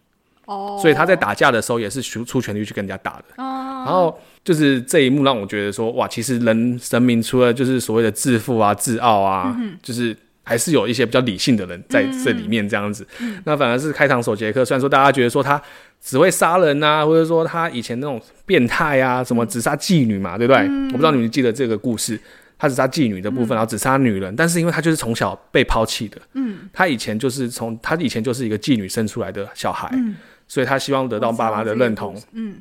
[0.47, 3.25] 哦，所以他在打架的时候也是出出全力去跟人家打的。
[3.43, 13.07] 哦，然后就是这一幕让我觉得说：“哇，其实人神明除了就是所谓的自负啊、自傲啊，嗯、就是还是有一些比较理性的人在这里面这样子。
[13.21, 13.37] 嗯。
[13.37, 15.61] 嗯”那反而是开膛手杰克，虽然说大家觉得说他。
[16.05, 20.63] 只会杀人啊，或者说他以前那种变态啊，什么只杀妓女嘛，对不对？
[20.63, 22.19] 嗯、我不知道你们记得这个故事，
[22.59, 30.17] 他只杀妓女的部分，嗯、然后只杀女人，但是因为他就是从小被抛弃的，嗯，他以前就是从他以前就是一个妓女生出来的小孩，嗯、
[30.53, 32.57] 所以他希望得到爸妈的认同，嗯，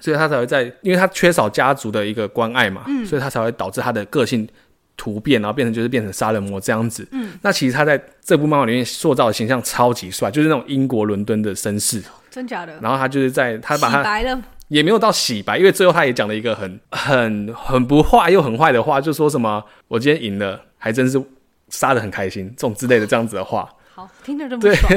[0.00, 4.48] 所以他才会在，因为他缺少家族的一个关爱嘛，嗯，所以他才会导致他的个性
[4.96, 12.02] 突变，然后变成就是变成杀人魔这样子，嗯，那其实他在这部漫画里面塑造的形象超级帅，就是那种英国伦敦的绅士。
[12.30, 12.78] 真假的？
[12.80, 21.22] 然后他就是在他把他白了，也没有到洗白，因为最后他也讲了一个很很很不坏又很坏的话，就说什么我今天赢了，还真是
[21.68, 23.68] 杀的很开心，这种之类的这样子的话。
[23.94, 24.92] 好，听着这么爽。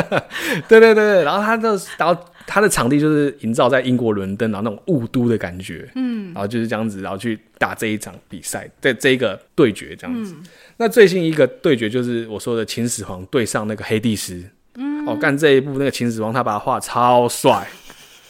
[0.66, 10.34] 对对对对，然后他的然后他的场地就是营造在英国伦敦，然后那种雾都的感觉，嗯，然后就是这样子，然后去打这一场比赛，在这一个对决这样子。
[10.38, 10.42] 嗯、
[10.78, 14.42] 那最新一个对决就是我说的秦始皇对上那个黑帝师。
[14.76, 15.06] 嗯。
[15.06, 17.68] 哦，干这一部那个秦始皇，他把他画超帅。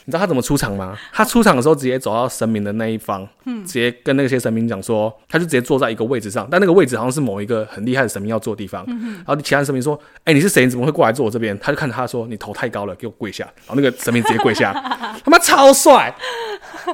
[0.05, 0.96] 你知道他怎么出场吗？
[1.12, 8.84] 他出场的时候直接走到神明的那一方，嗯，直接跟那些神明讲说，他就直接坐在一个位置上，但那个位置好像是某一个很厉害的神明要坐的地方。
[8.88, 10.64] 嗯，然后其他神明说：“哎、欸，你是谁？
[10.64, 14.72] 你怎么会过来坐我这边？”他就看着他说：“你头太高了，给我跪下。”然后那个神明直接跪下，
[15.24, 16.12] 他妈超帅，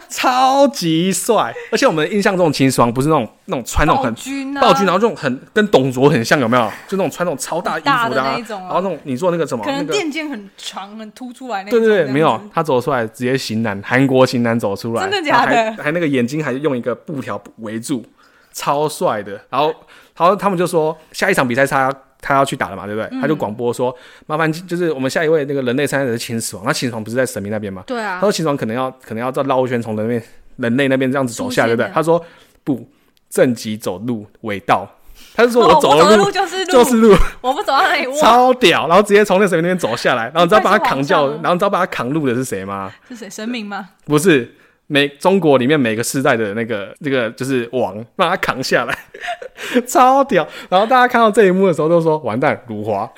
[0.09, 1.55] 超级帅。
[1.71, 6.69] 而且我们印象中的秦始皇不是那种那种穿那种很暴君、啊，暴君，然后这种很跟董卓很像，有没有？
[6.89, 11.79] 就那种穿那种超大衣服的，啊，的那种，啊，然后那种你做那个什么，可能垫肩很长很突出来那种。
[11.79, 13.06] 对对对，没有，他走出来。
[13.09, 15.55] 直接型男，韩国型男走出来，真的假的？
[15.55, 18.05] 还还那个眼睛还用一个布条围住，
[18.53, 19.41] 超帅的。
[19.51, 19.69] 然后，
[20.17, 23.09] 然后他们就说下一场比赛他他要去打了嘛，对不对？
[23.13, 23.95] 嗯、他就广播说，
[24.27, 27.85] 麻烦就是我们下一位那个人类参赛者是秦始皇，那秦始皇不是在神明那边吗？
[27.87, 28.15] 对啊。
[28.15, 30.23] 他说秦始皇可能要可能要绕绕一圈从那边
[30.57, 31.91] 人类那边这样子走下，对不对？
[31.93, 32.25] 他说
[32.65, 32.89] 不，
[33.29, 34.89] 正极走路尾道。
[35.35, 42.91] 他是说：“我走的路就是路，就是路，我不走到哪里超屌。”然后直接从那神明那边走下来，然后你知道把他扛叫，然后你知道把他扛路的是谁吗？
[43.09, 43.29] 是谁？
[43.29, 43.91] 神明吗？
[44.07, 44.55] 不是，
[44.87, 48.97] 每中国里面每个世代的那个那个就是王，把他扛下来，
[49.87, 50.49] 超屌。
[50.71, 53.03] 然后大家看到这一幕的时候，都说：“完蛋，如华。”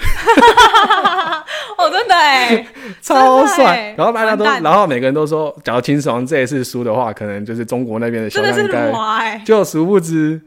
[1.79, 2.67] 哦，真的哎，
[3.01, 3.95] 超帅。
[3.97, 10.41] 然后大家都，然后每个人都说：“假如秦始皇这一次输的话，可能就是中国那边的销量应该就殊不知。”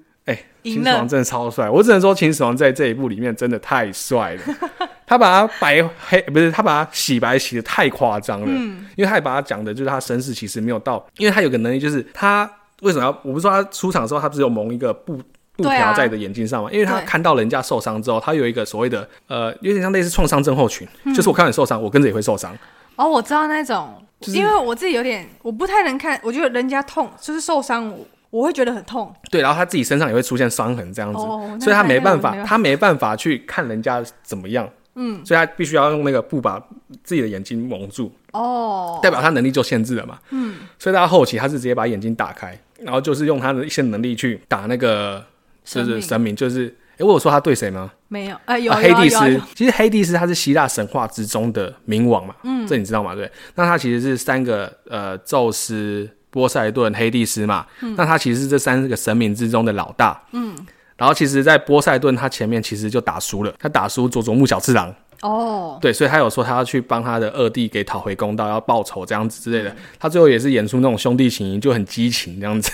[0.64, 4.42] 秦始皇真的超帅，我只能说秦始皇在这一部里面真的太帅了。
[5.08, 8.48] 他把他白黑不是，他把他洗白洗的太夸张了。
[8.48, 12.50] 嗯，因为他也把他讲的就是他身世其实没有到，因为他有个能力就是他
[12.82, 13.10] 为什么要？
[13.24, 15.20] 我不是说他出场的时候他不是有蒙一个布
[15.58, 22.56] 布条在你的眼睛上嘛，啊、因为他看到人家受伤之后，他有一个所谓的呃，有点像类似创伤症候群，嗯、就是我看到你受伤，我跟着也会受伤。
[22.96, 29.14] 哦，我知道那种，就是、因为我自己有点，我不太能看，我觉得人家痛就是受伤，我我会觉得很痛。
[29.30, 34.68] 对，然后他自己身上也会出现伤痕这样子，哦、所以他没办法，他没办法去看人家怎么样。
[34.96, 36.60] 嗯，所以他必须要用那个布把
[37.04, 38.12] 自己的眼睛蒙住。
[38.34, 40.18] 哦，代表他能力就限制了嘛。
[40.32, 45.24] 嗯，所以他后期他是直接把眼睛打开，然后就是用他的一些能力去打那个，
[45.64, 47.92] 就是神明，就是，哎、欸，我有说他对谁吗？
[48.10, 49.42] 没有，哎、呃，有，啊、黑帝斯。
[49.56, 52.36] 其实黑帝斯他是希腊神话之中的冥王嘛。
[52.44, 53.16] 嗯，这你知道吗？
[53.16, 57.68] 对，那他其实是三个，呃，宙斯、波塞顿、黑帝斯嘛。
[57.82, 60.20] 嗯，那他其实是这三个神明之中的老大。
[60.32, 60.56] 嗯，
[60.98, 64.92] 然后其实，在波塞顿他前面其实就打输了，他打输佐佐木小次郎。
[65.22, 69.70] 哦，对，所以他有说他要去帮他的二弟给讨回公道，要报仇这样子之类的。
[69.70, 72.72] 嗯、他最后也是演出那种兄弟情谊，就很激情这样子。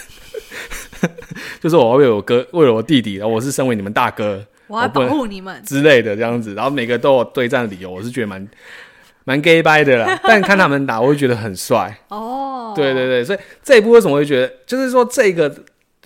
[1.60, 6.54] 就是我为我哥，为了我弟弟，然后我是身为你们大哥，我要保护你们之类的这样子。
[6.54, 8.48] 然后每个都有对战的理由，我是觉得蛮
[9.28, 10.20] 蛮 gay 掰的啦。
[10.24, 11.96] 但看他们打，我会觉得很帅。
[12.08, 15.54] 哦，对对对，所以这一部为什么会觉得，就是说这个。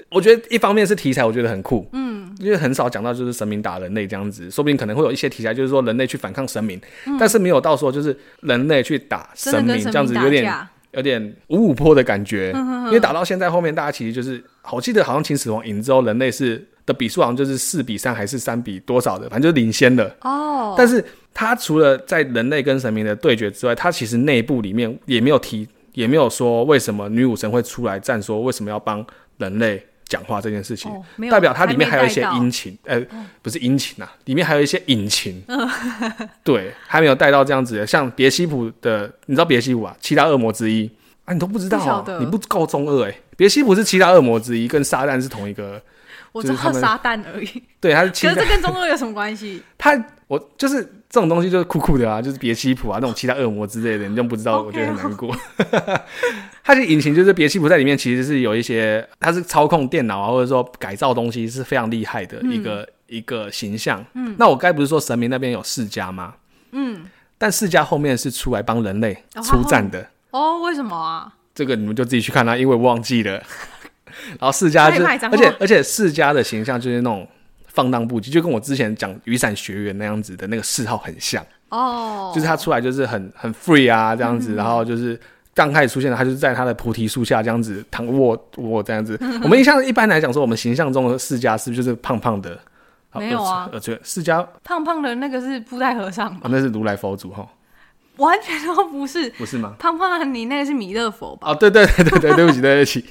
[0.09, 10.51] 我觉得一方面是题材，我觉得很酷，嗯，因为很少讲到就是神明打人类这样子，说不定可能会有一些题材，就是说人类去反抗神明，嗯、但是没有到说就是人类去打神明这样子，有点
[10.91, 12.51] 有点五五坡的感觉，
[12.87, 20.75] 因为打到现在后面，大家其实就是，我记得好像秦始皇赢之后，人类是的比数好像就是四比三还是三比多少的，反正就是领先了哦。
[20.77, 29.05] 但是他除了在人类跟神明的对决之外，他其实内部里面也没有提，也没有说为什么女武神会出来战，说为什么要帮
[29.37, 29.83] 人类。
[30.11, 31.01] 讲话这件事情，哦、
[31.31, 33.01] 代表它里面还有一些殷勤，呃，
[33.41, 35.69] 不是阴情啊，里面还有一些隐情，嗯、
[36.43, 37.87] 对，还没有带到这样子的。
[37.87, 40.91] 像别西卜的，你知道别西卜啊，七大恶魔之一
[41.23, 43.21] 啊，你都不知道、啊，你不够中二哎、欸。
[43.37, 45.81] 别西卜是七大恶魔之一，跟撒旦是同一个，
[46.33, 47.63] 我知道撒旦而已。
[47.79, 48.27] 对，他是七。
[48.27, 49.63] 可是这跟中二有什么关系？
[49.79, 49.97] 他，
[50.27, 51.00] 我就是。
[51.11, 55.35] 这种东西就是酷酷的啊， 就是别西普啊，那种其他恶魔之类的，你都不知道，我觉得很难过。
[56.63, 64.03] 它的引擎就是别西普在里面，其实是有一些，它是操控电脑啊，或者说改造东西是非常厉害的一个、嗯、一个形象。
[64.13, 66.35] 嗯，那我该不是说神明那边有世家吗？
[66.71, 67.05] 嗯，
[67.37, 69.99] 但世家后面是出来帮人类出战的
[70.29, 70.61] 哦，哦。
[70.61, 71.33] 为什么啊？
[71.53, 73.43] 这个你们就自己去看啦，因为我忘记了。
[74.39, 77.27] 然后世家就，而且而且世家的形象就是那种。
[77.73, 82.35] 放荡不羁，就跟我之前讲雨伞学员那样子的那个嗜好很像哦，oh.
[82.35, 85.17] 就是他出来就是很很 free 啊这样子，嗯、然后就是
[85.53, 89.17] 刚开始出现的他就是在他的菩提树下这样子躺卧卧这样子。
[89.43, 92.59] 我们印象一般来讲说，我们形象中的释迦是不是就是胖胖的？
[93.15, 93.69] 没有啊，
[94.03, 96.41] 释迦胖胖的那个是布袋和尚吧？
[96.43, 97.47] 啊，那是如来佛祖哈，
[98.17, 99.75] 完全都不是，不是吗？
[99.79, 101.51] 胖胖的你那个是弥勒佛吧？
[101.51, 103.05] 哦，对对对对对，对不起对不起，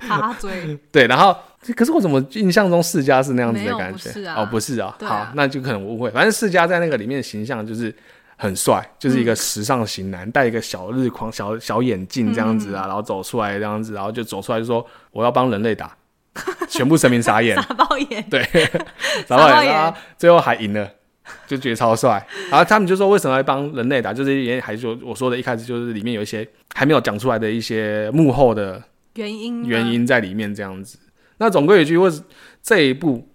[0.08, 1.36] 哈嘴对，然后。
[1.76, 4.10] 可是我怎么印象中世家是那样子的感觉？
[4.10, 6.10] 不啊、哦，不是啊，啊好，那就可能误会。
[6.10, 7.94] 反正世家在那个里面的形象就是
[8.36, 15.94] 很帅，就是一个时尚型男，戴、嗯、一个小日框、小小眼镜这样子啊，嗯、然后走出来这样子，然后就走出来就说我要帮人类打，
[16.66, 18.42] 全部神明傻眼，傻爆眼，对，
[19.28, 20.90] 傻爆眼啊，最后还赢了，
[21.46, 22.26] 就觉得超帅。
[22.48, 24.14] 然后他们就说为什么要帮人类打？
[24.14, 28.82] 就是也还说我说的一开始就是里面有一些还没有讲出来的一些幕后的
[29.16, 30.98] 原因原因在里面这样子。
[31.40, 32.08] 那总归一句，为
[32.62, 33.26] 这一部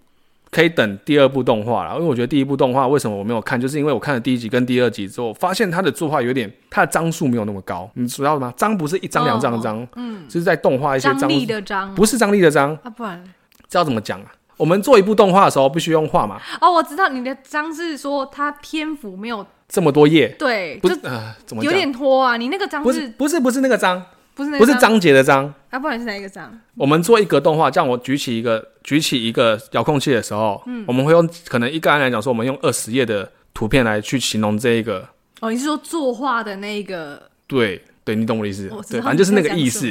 [0.52, 8.54] 可以等第二部动画了，因为我觉得第一部动画为什么我没有看，就是因为我看了第一集跟第二集之后，发现它的作画有点，它的张数没有那么高，你知道吗？
[8.56, 13.22] 张不是一张两张的张，嗯，就是在动画一些张力的张，不是张力的张啊，不然
[13.68, 14.32] 知道怎么讲啊？
[14.56, 16.40] 我们做一部动画的时候必须用画嘛？
[16.60, 22.36] 哦，我知道你的张是说它篇幅没有这么多页，对，不是呃，怎么有点拖啊？
[22.36, 24.00] 你那个章不是不是不是那个张。
[24.36, 26.52] 不是不是章节的章，啊，不然是哪一个章？
[26.74, 35.08] 我们做一格动画，这样我举起一个举起一个遥控器的时候，嗯，我们会用可能一个来讲说，我们用二十页的图片来去形容这一个。
[35.40, 37.22] 哦，你是说作画的那个？
[37.46, 38.68] 对对，你懂我的意思。
[38.90, 39.90] 对，反正就是那个意思。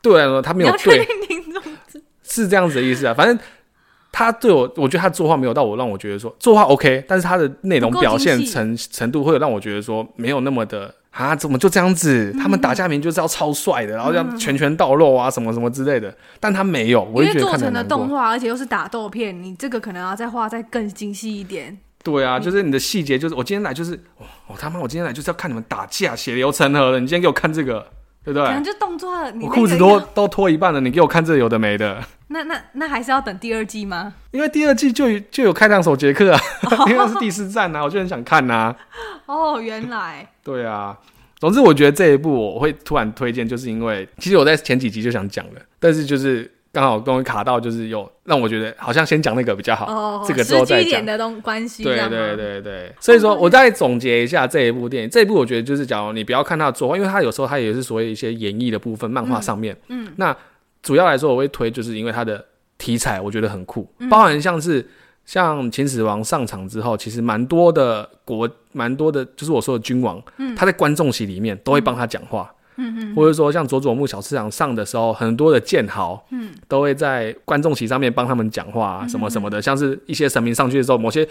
[0.00, 1.04] 对我来说，他没有对，
[2.22, 3.12] 是这样子的意思啊。
[3.12, 3.36] 反正
[4.12, 10.94] 他对我，我觉得他作画没有到我让我觉得说作画 OK，但是他的内容表现程程度会有让我觉得说没有那么的。
[11.10, 12.34] 啊，怎么就这样子？
[12.40, 16.14] 他们打架名就是要超帅的，嗯、然后这样拳拳到肉啊，什么什么之类的。
[16.38, 21.76] 但他没有，我就觉得因为做成了动画，而且又是打斗片，你这个可能要再画再更精细一点。
[22.02, 27.00] 对啊，就是你的细节，就是我今天来就是，我、哦、他妈，我今天来就是要看你们打架，血流成河了。
[27.00, 27.86] 你今天给我看这个。
[28.22, 28.46] 对不对？
[28.46, 32.04] 可能就动作，我裤子都都脱一半了，你给我看这有的没的。
[32.32, 34.14] 那那那还是要等第二季吗？
[34.30, 36.40] 因为第二季就就有开膛手杰克啊，
[36.88, 38.74] 因为是第四站啊，我就很想看呐。
[39.26, 40.28] 哦，原来。
[40.44, 40.96] 对啊，
[41.40, 50.78] 总之我觉得这一部我会突然推荐，就是因为其实我在前几集就想讲了，但是就是刚好跟我卡到，就是有让我觉得好像先讲那个比较好，哦、这个之后再讲。
[50.78, 52.94] 实际点的东关系，对对对对。
[53.00, 59.76] 所以说我再总结一下这一部电影，这一部我觉得就是，假如你不要看它的作画，因为它有时候它也是所谓一些演绎的部分，漫画上面。
[59.88, 60.04] 嗯。
[60.04, 60.36] 嗯，那
[60.82, 62.44] 主要来说，我会推，就是因为它的
[62.78, 64.86] 题材我觉得很酷，嗯、包含像是
[65.24, 72.52] 像秦始皇上场之后，其实蛮多的国，蛮多的，就是我说的君王，嗯、他在观众席里面都会帮他讲话。
[72.82, 81.28] 嗯嗯，或者说像佐佐木小次郎上的时候，很多的剑豪，嗯，都会在观众席上面帮他们讲话啊，什么什么的，像是一些神明上去的时候，某些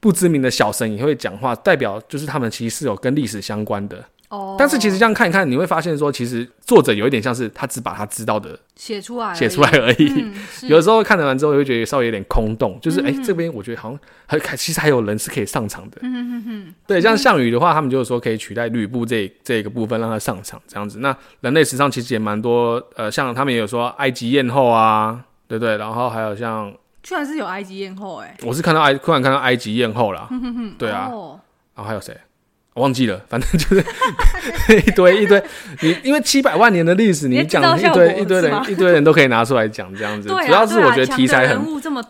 [0.00, 4.02] 不知名的小神也会讲话，代表就是他们其实是有跟历史相关的。
[4.32, 10.10] 哦，但是其实这样看一看，你会发现说，其实作者有一点像是他只把他知道的写出来，写出来而已。
[10.10, 10.32] 嗯、
[10.66, 15.98] 有的时候看完之后，会觉得稍微有点空洞，就是哎、嗯欸，这边我觉得好像还其实还有人是可以上场的。
[16.00, 16.72] 嗯。
[16.86, 21.00] 对，像项羽的话，他们就是说可以取代吕布这这个部分让他上场这样子。
[21.00, 25.76] 那人类史上其实也蛮多，呃，像他们也有说埃及艳后啊，对不对？
[25.76, 26.72] 然后还有像，
[27.02, 30.26] 居然是有埃及艳后哎、欸，我是看到埃突然看到埃及艳后了。
[30.78, 31.10] 对啊。
[31.12, 31.38] 哦、
[31.74, 32.16] 然后还有谁？
[32.74, 33.84] 我忘记了，反正就是
[34.86, 35.42] 一堆一堆，
[35.80, 40.28] 你因为七百万年的历史，你讲一堆一堆人一堆人都可以拿出来讲这样子。
[40.28, 41.60] 主要是我觉得题材很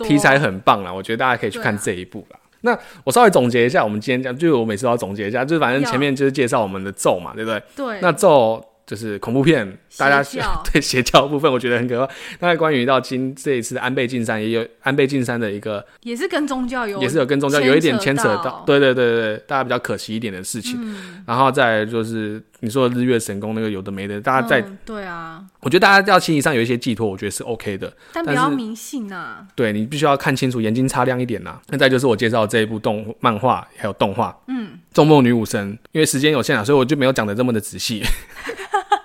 [0.05, 2.39] 题材很棒啦，我觉得大家可以去看这一部啦。
[2.61, 7.63] 那我稍微总结一下，我们今天讲，就是我每次都要总结一下，就是反正前面就是介绍我们的咒嘛，对不对？
[7.75, 7.99] 对。
[8.01, 8.65] 那咒。
[8.87, 10.23] 就是恐怖片，大家
[10.73, 12.13] 对邪教部分，我觉得很可怕。
[12.41, 18.63] 那关于到今这一次安倍晋三也有安倍晋三的一个，也是跟宗教有，也是有跟宗教有一点牵扯到。
[18.67, 20.79] 对对对对对，大家比较可惜一点的事情。
[21.27, 27.93] 然后再就是你说的日月神功那个有的没的，大家在对啊，我觉得大家要心理上有一些寄托，我觉得是 OK 的。
[28.13, 29.45] 但不要迷信呐。
[29.57, 31.59] 对，你必须要看清楚，眼睛擦亮一点呐。
[31.71, 38.05] 那再就是我介绍这一部动漫画还有动画，嗯，《终末女武神》，因为时间有限啊，所以我就没有讲的这么的仔细。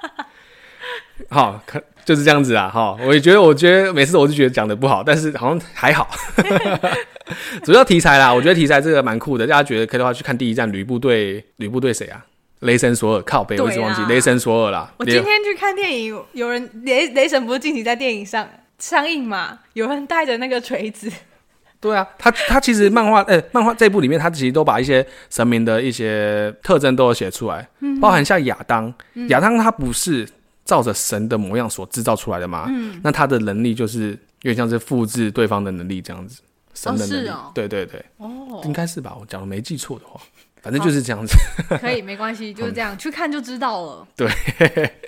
[1.29, 2.69] 好，可就是这样子啊。
[2.69, 6.07] 哈，我也觉得，我觉得每次我就觉得讲的不好，但是好像还好。
[7.65, 9.47] 主要题材啦，我觉得题材这个蛮酷的。
[9.47, 12.23] 大家觉得可以的话，去看第一站吕布对吕布对谁啊？
[12.59, 14.91] 雷神索尔靠背，我一直忘记雷神索尔啦。
[14.97, 18.47] 我今天去看电影，有人雷雷神不是近期在电影上
[18.79, 19.59] 上映嘛？
[19.73, 21.11] 有人带着那个锤子。
[21.79, 28.93] 对啊，他他其实漫画，呃、欸，漫画这部里面，他其实都把一些神明的一些特征都有写出来，嗯、包含像亚当，
[29.29, 30.27] 亚当他不是。
[30.67, 34.09] 照着神的模样所制造出来的嘛，嗯，那他的能力就是
[34.41, 36.41] 有点像是复制对方的能力这样子，
[36.73, 39.15] 神的能力，哦哦、对对对，哦，应该是吧？
[39.17, 40.19] 我讲的没记错的话，
[40.61, 41.37] 反正就是这样子，
[41.69, 44.07] 哦、可以没关系， 就是这样，去看就知道了。
[44.15, 44.29] 对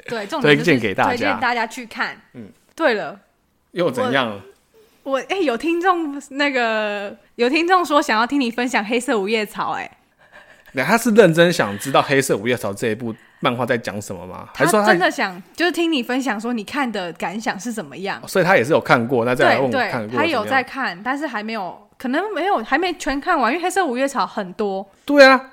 [0.07, 2.15] 对，推荐给大家，推荐大家去看。
[2.33, 3.19] 嗯，对了，
[3.71, 4.39] 又怎样？
[5.03, 9.89] 我哎、欸，有听众那个有听众说想要听你分享《黑色五叶草》哎，
[10.73, 13.15] 那他是认真想知道《黑色五叶草》这一部。
[13.41, 14.49] 漫画在讲什么吗？
[14.53, 18.21] 还是说他真的想就是听你分享说你看的感想是怎么样？
[18.27, 20.17] 所以他也是有看过，那再来问我看过。
[20.17, 23.53] 他有在看，但是还没有，可能没有，还没全看完。
[23.53, 24.89] 因为黑色五月草很多。
[25.05, 25.51] 对啊，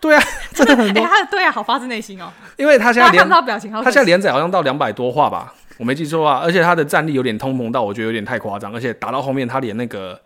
[0.00, 1.02] 对啊， 真的很多。
[1.06, 2.30] 他的对啊，好发自内心哦。
[2.56, 6.40] 因为他现在连看不到表情，他现在连载好像到两百多话吧，我没记错啊。
[6.42, 8.74] 而且他的战力有点通膨到，我觉得有点太夸张。
[8.74, 10.20] 而且打到后面，他连那个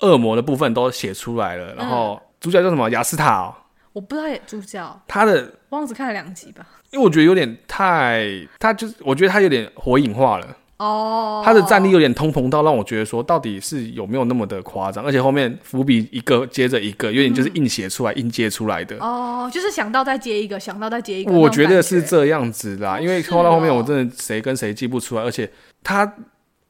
[0.00, 1.72] 恶魔的部分都写出来了。
[1.76, 2.90] 然后主角叫什么？
[2.90, 3.42] 雅斯塔。
[3.42, 3.54] 哦
[3.94, 5.52] 我不知道主角他的。
[5.68, 8.26] 我只看了两集吧，因为我觉得有点太，
[8.58, 18.96] 他就是我觉得他有点火影化了哦，他的战力有点通膨到让我觉得说到底是有没有那么的夸张，而且后面伏笔一个接着一个，有点就是硬写出来、硬接出来的。
[18.98, 25.48] 哦，就是想到再接一个，想到再接一个，我觉得是这样子啦，因为拖到后面我真的谁跟谁记不出来，而且
[25.82, 26.12] 他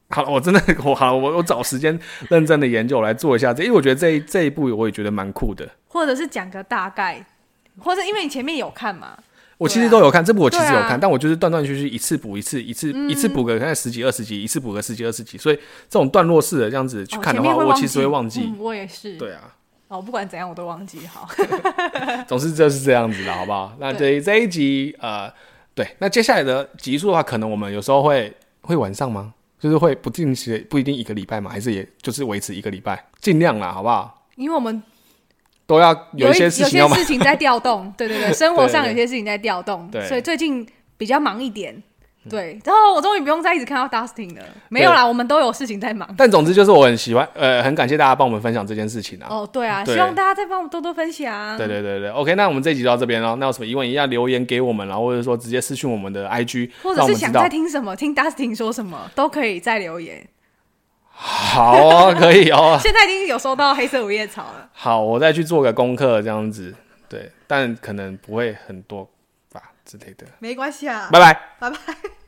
[0.09, 1.99] 好了，我真的我好我我找时间
[2.29, 7.25] 认真的研究来做一下这，因为我觉得这一这一部我也觉得蛮酷的，或者是讲个大概。
[7.77, 9.17] 或者因为你前面有看嘛，
[9.57, 15.55] 我其实都有看，这部我其实有看，但我就是断断续续一次补一次，一次一次补个可能十几二十集，一次补个十几二十集，所以
[15.89, 18.53] 这种段落式的这样子去看的话，我其实会忘记。
[18.59, 19.15] 我也是。
[19.17, 19.41] 对啊。
[19.87, 21.29] 哦，不管怎样我都忘记好。
[22.27, 23.73] 总是就是这样子的，好不好？
[23.79, 25.31] 那这这一集呃，
[25.73, 29.33] 对，那接下来的集数的话，可能我们有时候会会晚上吗？
[29.57, 34.27] 就是会不定期，不一定一个礼拜嘛，还是也就是维持一个礼拜，尽量啦，好不好？
[34.35, 34.83] 因为我们。
[35.67, 40.65] 都要有一些事情，有些事情在调动， 对对对，生活上有些事情在调动，对，所以最近
[40.97, 41.81] 比较忙一点，
[42.29, 42.59] 对。
[42.63, 46.07] 然后我终于不用再一直看到 Dustin 了，没有啦，我们都有事情在忙。
[46.17, 49.27] 但总之就是我很喜欢，呃，很感谢大家帮我们分享这件事情啊。
[49.29, 51.57] 哦，对啊，希望大家再帮我们多多分享。
[51.57, 53.35] 对对对对，OK，那我们这集就到这边喽。
[53.37, 60.27] 那有什么疑问一定要留言给我们，然后或者说直接私讯我们的 IG，或者是想再听什么，听 Dustin 说什么都可以再留言。
[61.17, 62.77] 好哦，可以哦。
[62.83, 64.69] 现在已经有收到黑色五叶草了。
[64.73, 66.75] 好，我再去做个功课，这样子。
[67.07, 69.09] 对，但可能不会很多
[69.51, 70.25] 吧之类的。
[70.39, 71.77] 没关系啊，拜拜，拜拜。